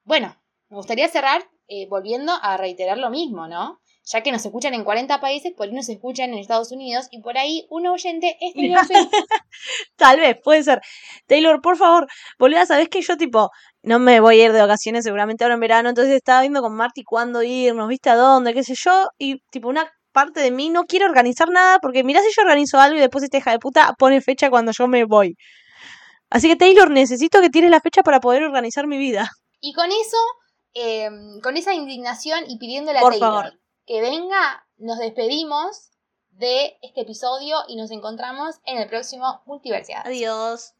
[0.05, 0.33] bueno,
[0.69, 3.81] me gustaría cerrar eh, volviendo a reiterar lo mismo, ¿no?
[4.05, 7.21] Ya que nos escuchan en 40 países, por ahí nos escuchan en Estados Unidos y
[7.21, 9.11] por ahí un oyente es Taylor Swift.
[9.97, 10.81] Tal vez, puede ser.
[11.27, 12.07] Taylor, por favor,
[12.39, 13.49] boluda, ¿sabés que yo, tipo,
[13.81, 15.89] no me voy a ir de vacaciones seguramente ahora en verano?
[15.89, 18.53] Entonces estaba viendo con Marty cuándo irnos, ¿viste a dónde?
[18.53, 19.09] ¿Qué sé yo?
[19.17, 22.79] Y, tipo, una parte de mí no quiere organizar nada porque mirá si yo organizo
[22.79, 25.35] algo y después esta hija de puta pone fecha cuando yo me voy.
[26.29, 29.29] Así que, Taylor, necesito que tires la fecha para poder organizar mi vida.
[29.59, 30.17] Y con eso,
[30.73, 31.09] eh,
[31.43, 33.59] con esa indignación y pidiéndole a Taylor favor.
[33.85, 35.91] que venga, nos despedimos
[36.31, 40.07] de este episodio y nos encontramos en el próximo Multiversidad.
[40.07, 40.71] Adiós.